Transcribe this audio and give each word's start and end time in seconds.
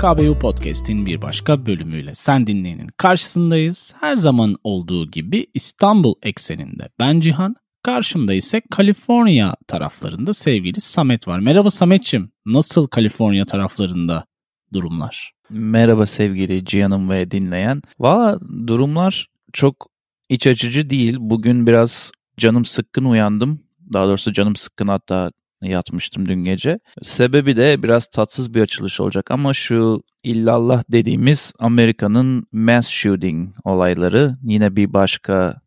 PKBU 0.00 0.38
Podcast'in 0.38 1.06
bir 1.06 1.22
başka 1.22 1.66
bölümüyle 1.66 2.14
sen 2.14 2.46
dinleyenin 2.46 2.88
karşısındayız. 2.96 3.94
Her 4.00 4.16
zaman 4.16 4.56
olduğu 4.64 5.10
gibi 5.10 5.46
İstanbul 5.54 6.14
ekseninde 6.22 6.88
ben 6.98 7.20
Cihan, 7.20 7.56
karşımda 7.82 8.34
ise 8.34 8.62
Kaliforniya 8.70 9.54
taraflarında 9.68 10.32
sevgili 10.32 10.80
Samet 10.80 11.28
var. 11.28 11.38
Merhaba 11.38 11.70
Sametçim, 11.70 12.32
nasıl 12.46 12.86
Kaliforniya 12.86 13.44
taraflarında 13.44 14.24
durumlar? 14.72 15.32
Merhaba 15.50 16.06
sevgili 16.06 16.64
Cihan'ım 16.64 17.10
ve 17.10 17.30
dinleyen. 17.30 17.82
Valla 17.98 18.40
durumlar 18.66 19.26
çok 19.52 19.86
iç 20.28 20.46
açıcı 20.46 20.90
değil. 20.90 21.16
Bugün 21.20 21.66
biraz 21.66 22.12
canım 22.36 22.64
sıkkın 22.64 23.04
uyandım. 23.04 23.60
Daha 23.92 24.06
doğrusu 24.06 24.32
canım 24.32 24.56
sıkkın 24.56 24.88
hatta 24.88 25.32
yatmıştım 25.62 26.28
dün 26.28 26.44
gece. 26.44 26.78
Sebebi 27.02 27.56
de 27.56 27.82
biraz 27.82 28.06
tatsız 28.06 28.54
bir 28.54 28.62
açılış 28.62 29.00
olacak 29.00 29.30
ama 29.30 29.54
şu 29.54 30.02
illallah 30.22 30.82
dediğimiz 30.92 31.52
Amerika'nın 31.58 32.46
mass 32.52 32.88
shooting 32.88 33.54
olayları 33.64 34.36
yine 34.42 34.76
bir 34.76 34.92
başka 34.92 35.60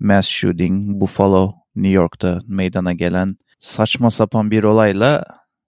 mass 0.00 0.26
shooting 0.26 1.00
Buffalo, 1.00 1.52
New 1.76 1.92
York'ta 1.92 2.40
meydana 2.46 2.92
gelen 2.92 3.36
saçma 3.58 4.10
sapan 4.10 4.50
bir 4.50 4.64
olayla 4.64 5.24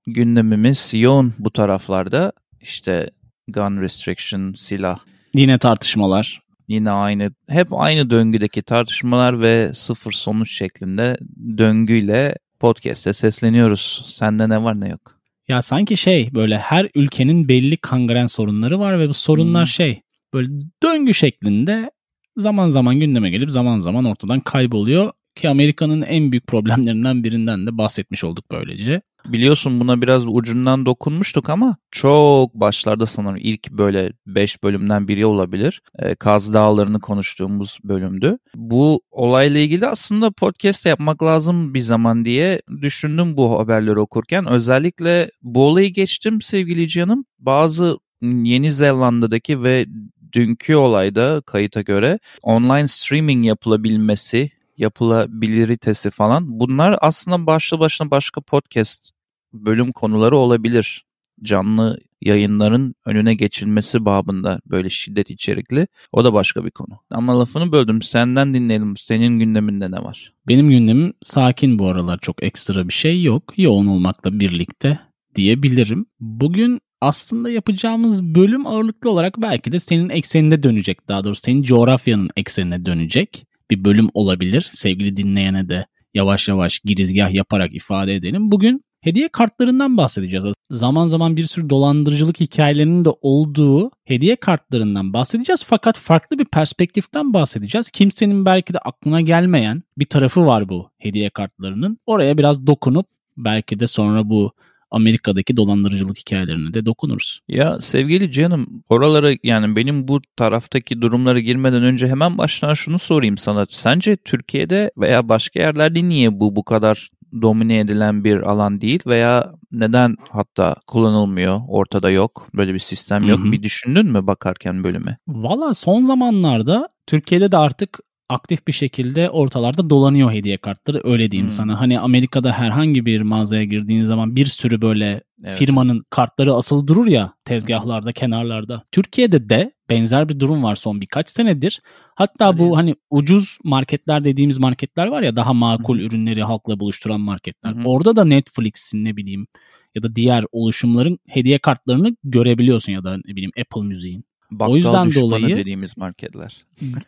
gündemimiz 0.06 0.90
yoğun 0.94 1.34
bu 1.38 1.50
taraflarda. 1.50 2.32
İşte 2.60 3.10
gun 3.48 3.80
restriction, 3.80 4.52
silah. 4.52 4.98
Yine 5.34 5.58
tartışmalar. 5.58 6.40
Yine 6.68 6.90
aynı, 6.90 7.30
hep 7.48 7.68
aynı 7.70 8.10
döngüdeki 8.10 8.62
tartışmalar 8.62 9.40
ve 9.40 9.70
sıfır 9.74 10.12
sonuç 10.12 10.52
şeklinde 10.58 11.16
döngüyle 11.58 12.34
podcast'te 12.60 13.12
sesleniyoruz. 13.12 14.04
Sende 14.08 14.48
ne 14.48 14.62
var 14.62 14.80
ne 14.80 14.88
yok? 14.88 15.20
Ya 15.48 15.62
sanki 15.62 15.96
şey 15.96 16.34
böyle 16.34 16.58
her 16.58 16.88
ülkenin 16.94 17.48
belli 17.48 17.76
kangren 17.76 18.26
sorunları 18.26 18.78
var 18.78 18.98
ve 18.98 19.08
bu 19.08 19.14
sorunlar 19.14 19.62
hmm. 19.62 19.66
şey 19.66 20.02
böyle 20.34 20.48
döngü 20.82 21.14
şeklinde 21.14 21.90
zaman 22.36 22.68
zaman 22.68 23.00
gündeme 23.00 23.30
gelip 23.30 23.50
zaman 23.50 23.78
zaman 23.78 24.04
ortadan 24.04 24.40
kayboluyor 24.40 25.12
ki 25.34 25.48
Amerika'nın 25.48 26.02
en 26.02 26.32
büyük 26.32 26.46
problemlerinden 26.46 27.24
birinden 27.24 27.66
de 27.66 27.78
bahsetmiş 27.78 28.24
olduk 28.24 28.44
böylece. 28.50 29.02
Biliyorsun 29.28 29.80
buna 29.80 30.02
biraz 30.02 30.26
ucundan 30.26 30.86
dokunmuştuk 30.86 31.50
ama 31.50 31.76
çok 31.90 32.54
başlarda 32.54 33.06
sanırım 33.06 33.36
ilk 33.40 33.70
böyle 33.70 34.12
5 34.26 34.62
bölümden 34.62 35.08
biri 35.08 35.26
olabilir. 35.26 35.82
E, 35.98 36.14
Kaz 36.14 36.54
Dağları'nı 36.54 37.00
konuştuğumuz 37.00 37.78
bölümdü. 37.84 38.38
Bu 38.54 39.00
olayla 39.10 39.60
ilgili 39.60 39.86
aslında 39.86 40.30
podcast 40.30 40.86
yapmak 40.86 41.22
lazım 41.22 41.74
bir 41.74 41.80
zaman 41.80 42.24
diye 42.24 42.62
düşündüm 42.82 43.36
bu 43.36 43.58
haberleri 43.58 43.98
okurken. 43.98 44.46
Özellikle 44.46 45.30
bu 45.42 45.66
olayı 45.66 45.92
geçtim 45.92 46.40
sevgili 46.40 46.88
canım. 46.88 47.24
Bazı 47.38 47.98
Yeni 48.22 48.72
Zelanda'daki 48.72 49.62
ve 49.62 49.86
dünkü 50.32 50.74
olayda 50.74 51.42
kayıta 51.46 51.80
göre 51.80 52.18
online 52.42 52.88
streaming 52.88 53.46
yapılabilmesi 53.46 54.50
yapılabiliritesi 54.76 56.10
falan 56.10 56.60
bunlar 56.60 56.96
aslında 57.00 57.46
başlı 57.46 57.78
başına 57.78 58.10
başka 58.10 58.40
podcast 58.40 59.13
bölüm 59.54 59.92
konuları 59.92 60.36
olabilir. 60.36 61.04
Canlı 61.42 61.98
yayınların 62.20 62.94
önüne 63.06 63.34
geçilmesi 63.34 64.04
babında 64.04 64.60
böyle 64.66 64.90
şiddet 64.90 65.30
içerikli. 65.30 65.86
O 66.12 66.24
da 66.24 66.32
başka 66.32 66.64
bir 66.64 66.70
konu. 66.70 66.98
Ama 67.10 67.40
lafını 67.40 67.72
böldüm. 67.72 68.02
Senden 68.02 68.54
dinleyelim. 68.54 68.96
Senin 68.96 69.36
gündeminde 69.36 69.90
ne 69.90 69.96
var? 69.96 70.32
Benim 70.48 70.68
gündemim 70.70 71.12
sakin 71.22 71.78
bu 71.78 71.88
aralar. 71.88 72.18
Çok 72.22 72.42
ekstra 72.42 72.88
bir 72.88 72.92
şey 72.92 73.22
yok. 73.22 73.54
Yoğun 73.56 73.86
olmakla 73.86 74.38
birlikte 74.40 74.98
diyebilirim. 75.34 76.06
Bugün 76.20 76.80
aslında 77.00 77.50
yapacağımız 77.50 78.24
bölüm 78.24 78.66
ağırlıklı 78.66 79.10
olarak 79.10 79.34
belki 79.38 79.72
de 79.72 79.78
senin 79.78 80.08
eksenine 80.08 80.62
dönecek. 80.62 81.08
Daha 81.08 81.24
doğrusu 81.24 81.40
senin 81.44 81.62
coğrafyanın 81.62 82.30
eksenine 82.36 82.86
dönecek 82.86 83.46
bir 83.70 83.84
bölüm 83.84 84.08
olabilir. 84.14 84.70
Sevgili 84.72 85.16
dinleyene 85.16 85.68
de 85.68 85.86
yavaş 86.14 86.48
yavaş 86.48 86.78
girizgah 86.78 87.30
yaparak 87.34 87.74
ifade 87.74 88.14
edelim. 88.14 88.50
Bugün 88.50 88.84
hediye 89.04 89.28
kartlarından 89.28 89.96
bahsedeceğiz. 89.96 90.44
Zaman 90.70 91.06
zaman 91.06 91.36
bir 91.36 91.44
sürü 91.44 91.70
dolandırıcılık 91.70 92.40
hikayelerinin 92.40 93.04
de 93.04 93.10
olduğu 93.22 93.90
hediye 94.04 94.36
kartlarından 94.36 95.12
bahsedeceğiz. 95.12 95.64
Fakat 95.64 95.98
farklı 95.98 96.38
bir 96.38 96.44
perspektiften 96.44 97.34
bahsedeceğiz. 97.34 97.90
Kimsenin 97.90 98.44
belki 98.44 98.74
de 98.74 98.78
aklına 98.78 99.20
gelmeyen 99.20 99.82
bir 99.98 100.04
tarafı 100.04 100.46
var 100.46 100.68
bu 100.68 100.90
hediye 100.98 101.30
kartlarının. 101.30 101.98
Oraya 102.06 102.38
biraz 102.38 102.66
dokunup 102.66 103.06
belki 103.36 103.80
de 103.80 103.86
sonra 103.86 104.28
bu 104.28 104.52
Amerika'daki 104.90 105.56
dolandırıcılık 105.56 106.18
hikayelerine 106.18 106.74
de 106.74 106.86
dokunuruz. 106.86 107.40
Ya 107.48 107.80
sevgili 107.80 108.32
canım 108.32 108.84
oralara 108.88 109.30
yani 109.42 109.76
benim 109.76 110.08
bu 110.08 110.20
taraftaki 110.36 111.00
durumlara 111.02 111.40
girmeden 111.40 111.82
önce 111.82 112.08
hemen 112.08 112.38
baştan 112.38 112.74
şunu 112.74 112.98
sorayım 112.98 113.38
sana. 113.38 113.66
Sence 113.70 114.16
Türkiye'de 114.16 114.90
veya 114.98 115.28
başka 115.28 115.60
yerlerde 115.60 116.08
niye 116.08 116.40
bu 116.40 116.56
bu 116.56 116.64
kadar 116.64 117.10
domine 117.42 117.78
edilen 117.78 118.24
bir 118.24 118.40
alan 118.40 118.80
değil 118.80 119.00
veya 119.06 119.54
neden 119.72 120.16
hatta 120.30 120.74
kullanılmıyor 120.86 121.60
ortada 121.68 122.10
yok 122.10 122.48
böyle 122.54 122.74
bir 122.74 122.78
sistem 122.78 123.28
yok 123.28 123.38
Hı-hı. 123.38 123.52
bir 123.52 123.62
düşündün 123.62 124.06
mü 124.06 124.26
bakarken 124.26 124.84
bölüme? 124.84 125.18
Valla 125.28 125.74
son 125.74 126.02
zamanlarda 126.02 126.88
Türkiye'de 127.06 127.52
de 127.52 127.56
artık 127.56 128.00
aktif 128.28 128.66
bir 128.66 128.72
şekilde 128.72 129.30
ortalarda 129.30 129.90
dolanıyor 129.90 130.32
hediye 130.32 130.56
kartları 130.56 131.00
öyle 131.04 131.30
diyeyim 131.30 131.46
hmm. 131.46 131.50
sana. 131.50 131.80
Hani 131.80 132.00
Amerika'da 132.00 132.52
herhangi 132.52 133.06
bir 133.06 133.20
mağazaya 133.20 133.64
girdiğin 133.64 134.02
zaman 134.02 134.36
bir 134.36 134.46
sürü 134.46 134.82
böyle 134.82 135.22
evet. 135.44 135.58
firmanın 135.58 136.04
kartları 136.10 136.54
asılı 136.54 136.88
durur 136.88 137.06
ya 137.06 137.34
tezgahlarda, 137.44 138.06
hmm. 138.06 138.12
kenarlarda. 138.12 138.82
Türkiye'de 138.92 139.48
de 139.48 139.72
benzer 139.90 140.28
bir 140.28 140.40
durum 140.40 140.62
var 140.62 140.74
son 140.74 141.00
birkaç 141.00 141.28
senedir. 141.28 141.82
Hatta 142.14 142.48
Öyle. 142.48 142.58
bu 142.58 142.76
hani 142.76 142.94
ucuz 143.10 143.58
marketler 143.64 144.24
dediğimiz 144.24 144.58
marketler 144.58 145.06
var 145.06 145.22
ya 145.22 145.36
daha 145.36 145.52
makul 145.52 145.98
hmm. 145.98 146.06
ürünleri 146.06 146.42
halkla 146.42 146.80
buluşturan 146.80 147.20
marketler. 147.20 147.72
Hmm. 147.74 147.86
Orada 147.86 148.16
da 148.16 148.24
Netflix'in 148.24 149.04
ne 149.04 149.16
bileyim 149.16 149.46
ya 149.94 150.02
da 150.02 150.16
diğer 150.16 150.44
oluşumların 150.52 151.18
hediye 151.28 151.58
kartlarını 151.58 152.16
görebiliyorsun 152.24 152.92
ya 152.92 153.04
da 153.04 153.16
ne 153.16 153.32
bileyim 153.36 153.52
Apple 153.60 153.82
Müziğin. 153.82 154.24
Bakkal 154.50 154.72
o 154.72 154.76
yüzden 154.76 155.14
dolayı 155.14 155.56
dediğimiz 155.56 155.96
marketler. 155.96 156.56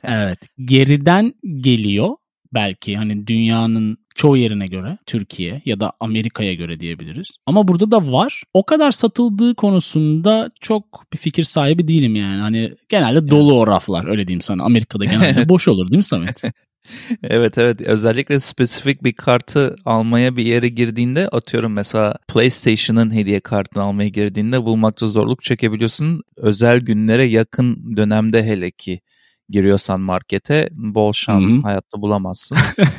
evet. 0.04 0.38
Geriden 0.58 1.34
geliyor 1.60 2.16
belki 2.54 2.96
hani 2.96 3.26
dünyanın 3.26 3.98
çoğu 4.16 4.36
yerine 4.36 4.66
göre 4.66 4.98
Türkiye 5.06 5.62
ya 5.64 5.80
da 5.80 5.92
Amerika'ya 6.00 6.54
göre 6.54 6.80
diyebiliriz. 6.80 7.28
Ama 7.46 7.68
burada 7.68 7.90
da 7.90 8.12
var. 8.12 8.42
O 8.54 8.66
kadar 8.66 8.90
satıldığı 8.90 9.54
konusunda 9.54 10.50
çok 10.60 11.04
bir 11.12 11.18
fikir 11.18 11.44
sahibi 11.44 11.88
değilim 11.88 12.16
yani. 12.16 12.40
Hani 12.40 12.72
genelde 12.88 13.28
dolu 13.28 13.54
o 13.54 13.66
raflar 13.66 14.08
öyle 14.08 14.26
diyeyim 14.26 14.40
sana. 14.40 14.64
Amerika'da 14.64 15.04
genelde 15.04 15.48
boş 15.48 15.68
olur 15.68 15.88
değil 15.88 15.96
mi 15.96 16.04
Samet? 16.04 16.42
evet 17.22 17.58
evet 17.58 17.80
özellikle 17.80 18.40
spesifik 18.40 19.04
bir 19.04 19.12
kartı 19.12 19.76
almaya 19.84 20.36
bir 20.36 20.44
yere 20.44 20.68
girdiğinde 20.68 21.28
atıyorum 21.28 21.72
mesela 21.72 22.14
PlayStation'ın 22.28 23.14
hediye 23.14 23.40
kartını 23.40 23.82
almaya 23.82 24.08
girdiğinde 24.08 24.64
bulmakta 24.64 25.08
zorluk 25.08 25.42
çekebiliyorsun. 25.42 26.22
Özel 26.36 26.80
günlere 26.80 27.24
yakın 27.24 27.96
dönemde 27.96 28.44
hele 28.44 28.70
ki 28.70 29.00
giriyorsan 29.48 30.00
markete 30.00 30.68
bol 30.72 31.12
şans 31.12 31.46
Hı-hı. 31.46 31.60
hayatta 31.62 32.00
bulamazsın. 32.00 32.58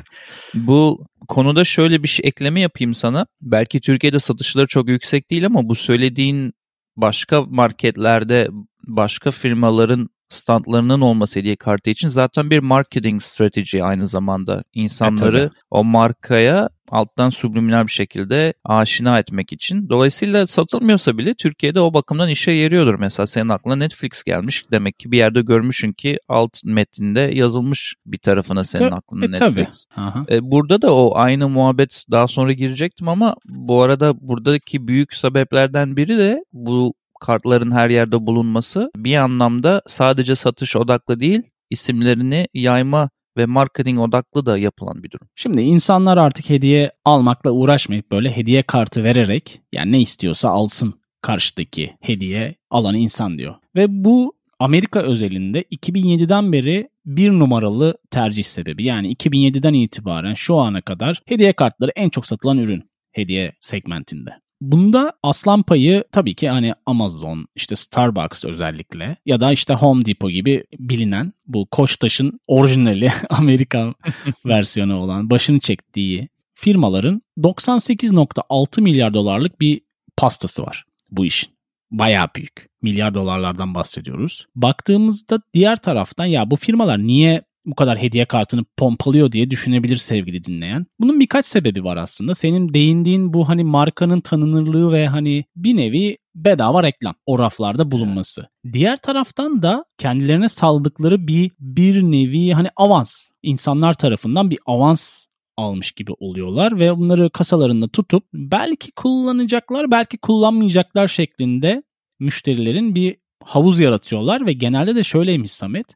bu 0.53 1.05
konuda 1.27 1.65
şöyle 1.65 2.03
bir 2.03 2.07
şey 2.07 2.27
ekleme 2.27 2.59
yapayım 2.59 2.93
sana. 2.93 3.27
Belki 3.41 3.81
Türkiye'de 3.81 4.19
satışları 4.19 4.67
çok 4.67 4.89
yüksek 4.89 5.29
değil 5.29 5.45
ama 5.45 5.69
bu 5.69 5.75
söylediğin 5.75 6.53
başka 6.95 7.41
marketlerde 7.41 8.47
başka 8.87 9.31
firmaların 9.31 10.09
standlarının 10.29 11.01
olması 11.01 11.39
hediye 11.39 11.55
kartı 11.55 11.89
için 11.89 12.07
zaten 12.07 12.49
bir 12.49 12.59
marketing 12.59 13.21
strateji 13.21 13.83
aynı 13.83 14.07
zamanda. 14.07 14.63
insanları 14.73 15.39
e, 15.39 15.49
o 15.71 15.83
markaya 15.83 16.69
alttan 16.91 17.29
subliminal 17.29 17.87
bir 17.87 17.91
şekilde 17.91 18.53
aşina 18.63 19.19
etmek 19.19 19.53
için. 19.53 19.89
Dolayısıyla 19.89 20.47
satılmıyorsa 20.47 21.17
bile 21.17 21.33
Türkiye'de 21.33 21.79
o 21.79 21.93
bakımdan 21.93 22.29
işe 22.29 22.51
yarıyordur. 22.51 22.95
Mesela 22.99 23.27
senin 23.27 23.49
aklına 23.49 23.75
Netflix 23.75 24.23
gelmiş. 24.23 24.65
Demek 24.71 24.99
ki 24.99 25.11
bir 25.11 25.17
yerde 25.17 25.41
görmüşsün 25.41 25.91
ki 25.91 26.19
alt 26.27 26.63
metinde 26.63 27.19
yazılmış 27.19 27.95
bir 28.05 28.17
tarafına 28.17 28.63
senin 28.63 28.91
aklına 28.91 29.25
e, 29.25 29.31
Netflix. 29.31 29.85
Tabii. 29.95 30.35
E, 30.35 30.51
burada 30.51 30.81
da 30.81 30.95
o 30.95 31.15
aynı 31.15 31.49
muhabbet 31.49 32.03
daha 32.11 32.27
sonra 32.27 32.53
girecektim 32.53 33.07
ama 33.07 33.35
bu 33.45 33.81
arada 33.81 34.27
buradaki 34.27 34.87
büyük 34.87 35.13
sebeplerden 35.13 35.97
biri 35.97 36.17
de 36.17 36.43
bu 36.53 36.93
kartların 37.19 37.71
her 37.71 37.89
yerde 37.89 38.25
bulunması 38.25 38.91
bir 38.95 39.15
anlamda 39.15 39.81
sadece 39.87 40.35
satış 40.35 40.75
odaklı 40.75 41.19
değil, 41.19 41.41
isimlerini 41.69 42.47
yayma 42.53 43.09
ve 43.37 43.45
marketing 43.45 43.99
odaklı 43.99 44.45
da 44.45 44.57
yapılan 44.57 45.03
bir 45.03 45.11
durum. 45.11 45.27
Şimdi 45.35 45.61
insanlar 45.61 46.17
artık 46.17 46.49
hediye 46.49 46.91
almakla 47.05 47.51
uğraşmayıp 47.51 48.11
böyle 48.11 48.37
hediye 48.37 48.63
kartı 48.63 49.03
vererek 49.03 49.61
yani 49.71 49.91
ne 49.91 50.01
istiyorsa 50.01 50.49
alsın 50.49 50.93
karşıdaki 51.21 51.95
hediye 52.01 52.55
alan 52.69 52.95
insan 52.95 53.37
diyor. 53.37 53.55
Ve 53.75 53.85
bu 53.89 54.33
Amerika 54.59 55.01
özelinde 55.01 55.61
2007'den 55.61 56.51
beri 56.51 56.89
bir 57.05 57.31
numaralı 57.31 57.97
tercih 58.11 58.43
sebebi. 58.43 58.85
Yani 58.85 59.13
2007'den 59.13 59.73
itibaren 59.73 60.33
şu 60.33 60.55
ana 60.55 60.81
kadar 60.81 61.21
hediye 61.25 61.53
kartları 61.53 61.91
en 61.95 62.09
çok 62.09 62.25
satılan 62.25 62.57
ürün 62.57 62.83
hediye 63.11 63.53
segmentinde. 63.59 64.29
Bunda 64.61 65.13
aslan 65.23 65.63
payı 65.63 66.03
tabii 66.11 66.35
ki 66.35 66.49
hani 66.49 66.73
Amazon, 66.85 67.47
işte 67.55 67.75
Starbucks 67.75 68.45
özellikle 68.45 69.17
ya 69.25 69.41
da 69.41 69.51
işte 69.51 69.73
Home 69.73 70.05
Depot 70.05 70.31
gibi 70.31 70.63
bilinen 70.79 71.33
bu 71.47 71.67
Koçtaş'ın 71.71 72.39
orijinali 72.47 73.11
Amerikan 73.29 73.95
versiyonu 74.45 74.95
olan 74.95 75.29
başını 75.29 75.59
çektiği 75.59 76.29
firmaların 76.53 77.21
98.6 77.37 78.81
milyar 78.81 79.13
dolarlık 79.13 79.61
bir 79.61 79.81
pastası 80.17 80.63
var 80.63 80.85
bu 81.11 81.25
işin. 81.25 81.49
Bayağı 81.91 82.27
büyük. 82.35 82.69
Milyar 82.81 83.13
dolarlardan 83.13 83.75
bahsediyoruz. 83.75 84.45
Baktığımızda 84.55 85.39
diğer 85.53 85.75
taraftan 85.75 86.25
ya 86.25 86.51
bu 86.51 86.55
firmalar 86.55 86.99
niye 86.99 87.41
bu 87.67 87.75
kadar 87.75 87.97
hediye 87.97 88.25
kartını 88.25 88.65
pompalıyor 88.77 89.31
diye 89.31 89.49
düşünebilir 89.49 89.95
sevgili 89.95 90.43
dinleyen. 90.43 90.85
Bunun 90.99 91.19
birkaç 91.19 91.45
sebebi 91.45 91.83
var 91.83 91.97
aslında. 91.97 92.35
Senin 92.35 92.73
değindiğin 92.73 93.33
bu 93.33 93.49
hani 93.49 93.63
markanın 93.63 94.21
tanınırlığı 94.21 94.91
ve 94.91 95.07
hani 95.07 95.45
bir 95.55 95.77
nevi 95.77 96.17
bedava 96.35 96.83
reklam 96.83 97.15
o 97.25 97.39
raflarda 97.39 97.91
bulunması. 97.91 98.41
Evet. 98.41 98.73
Diğer 98.73 98.97
taraftan 98.97 99.61
da 99.61 99.85
kendilerine 99.97 100.49
saldıkları 100.49 101.27
bir 101.27 101.51
bir 101.59 102.03
nevi 102.03 102.51
hani 102.53 102.69
avans. 102.75 103.29
insanlar 103.43 103.93
tarafından 103.93 104.49
bir 104.49 104.59
avans 104.65 105.25
almış 105.57 105.91
gibi 105.91 106.11
oluyorlar 106.19 106.79
ve 106.79 106.97
bunları 106.97 107.29
kasalarında 107.29 107.87
tutup 107.87 108.23
belki 108.33 108.91
kullanacaklar 108.91 109.91
belki 109.91 110.17
kullanmayacaklar 110.17 111.07
şeklinde 111.07 111.83
müşterilerin 112.19 112.95
bir 112.95 113.15
havuz 113.43 113.79
yaratıyorlar 113.79 114.45
ve 114.45 114.53
genelde 114.53 114.95
de 114.95 115.03
şöyleymiş 115.03 115.51
Samet 115.51 115.87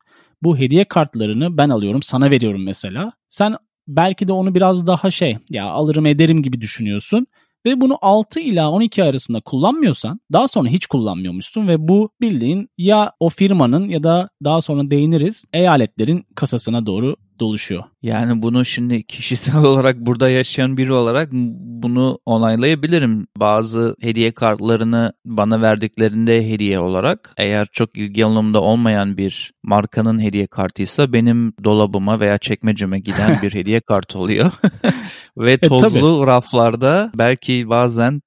bu 0.44 0.58
hediye 0.58 0.86
kartlarını 0.86 1.58
ben 1.58 1.70
alıyorum 1.70 2.04
sana 2.04 2.32
veriyorum 2.32 2.64
mesela. 2.66 3.12
Sen 3.28 3.56
belki 3.88 4.28
de 4.28 4.32
onu 4.32 4.56
biraz 4.56 4.88
daha 4.88 5.12
şey 5.12 5.38
ya 5.50 5.66
alırım 5.66 6.06
ederim 6.06 6.44
gibi 6.44 6.62
düşünüyorsun 6.62 7.28
ve 7.66 7.82
bunu 7.82 7.98
6 8.02 8.40
ila 8.40 8.72
12 8.72 9.04
arasında 9.04 9.42
kullanmıyorsan 9.42 10.20
daha 10.34 10.48
sonra 10.48 10.70
hiç 10.70 10.86
kullanmıyormuşsun 10.86 11.68
ve 11.68 11.88
bu 11.88 12.10
bildiğin 12.22 12.70
ya 12.78 13.12
o 13.20 13.30
firmanın 13.30 13.90
ya 13.90 14.04
da 14.04 14.30
daha 14.44 14.62
sonra 14.62 14.92
değiniriz 14.92 15.46
eyaletlerin 15.54 16.26
kasasına 16.36 16.86
doğru 16.86 17.16
doluşuyor. 17.40 17.84
Yani 18.02 18.42
bunu 18.42 18.66
şimdi 18.66 19.04
kişisel 19.04 19.64
olarak 19.66 19.98
burada 19.98 20.30
yaşayan 20.30 20.78
biri 20.78 20.94
olarak 20.94 21.32
bunu 21.84 22.20
onaylayabilirim. 22.26 23.28
Bazı 23.38 23.96
hediye 24.02 24.32
kartlarını 24.32 25.14
bana 25.26 25.62
verdiklerinde 25.62 26.50
hediye 26.50 26.80
olarak 26.80 27.34
eğer 27.38 27.68
çok 27.72 27.98
ilgi 27.98 28.26
alanımda 28.26 28.62
olmayan 28.62 29.18
bir 29.18 29.52
markanın 29.64 30.20
hediye 30.20 30.48
kartıysa 30.48 31.14
benim 31.14 31.54
dolabıma 31.64 32.20
veya 32.20 32.38
çekmeceme 32.38 33.00
giden 33.00 33.40
bir 33.42 33.54
hediye 33.54 33.80
kartı 33.80 34.20
oluyor. 34.20 34.52
Ve 35.38 35.58
tozlu 35.58 36.24
e, 36.24 36.28
raflarda 36.28 37.12
belki 37.16 37.70
bazen 37.70 38.22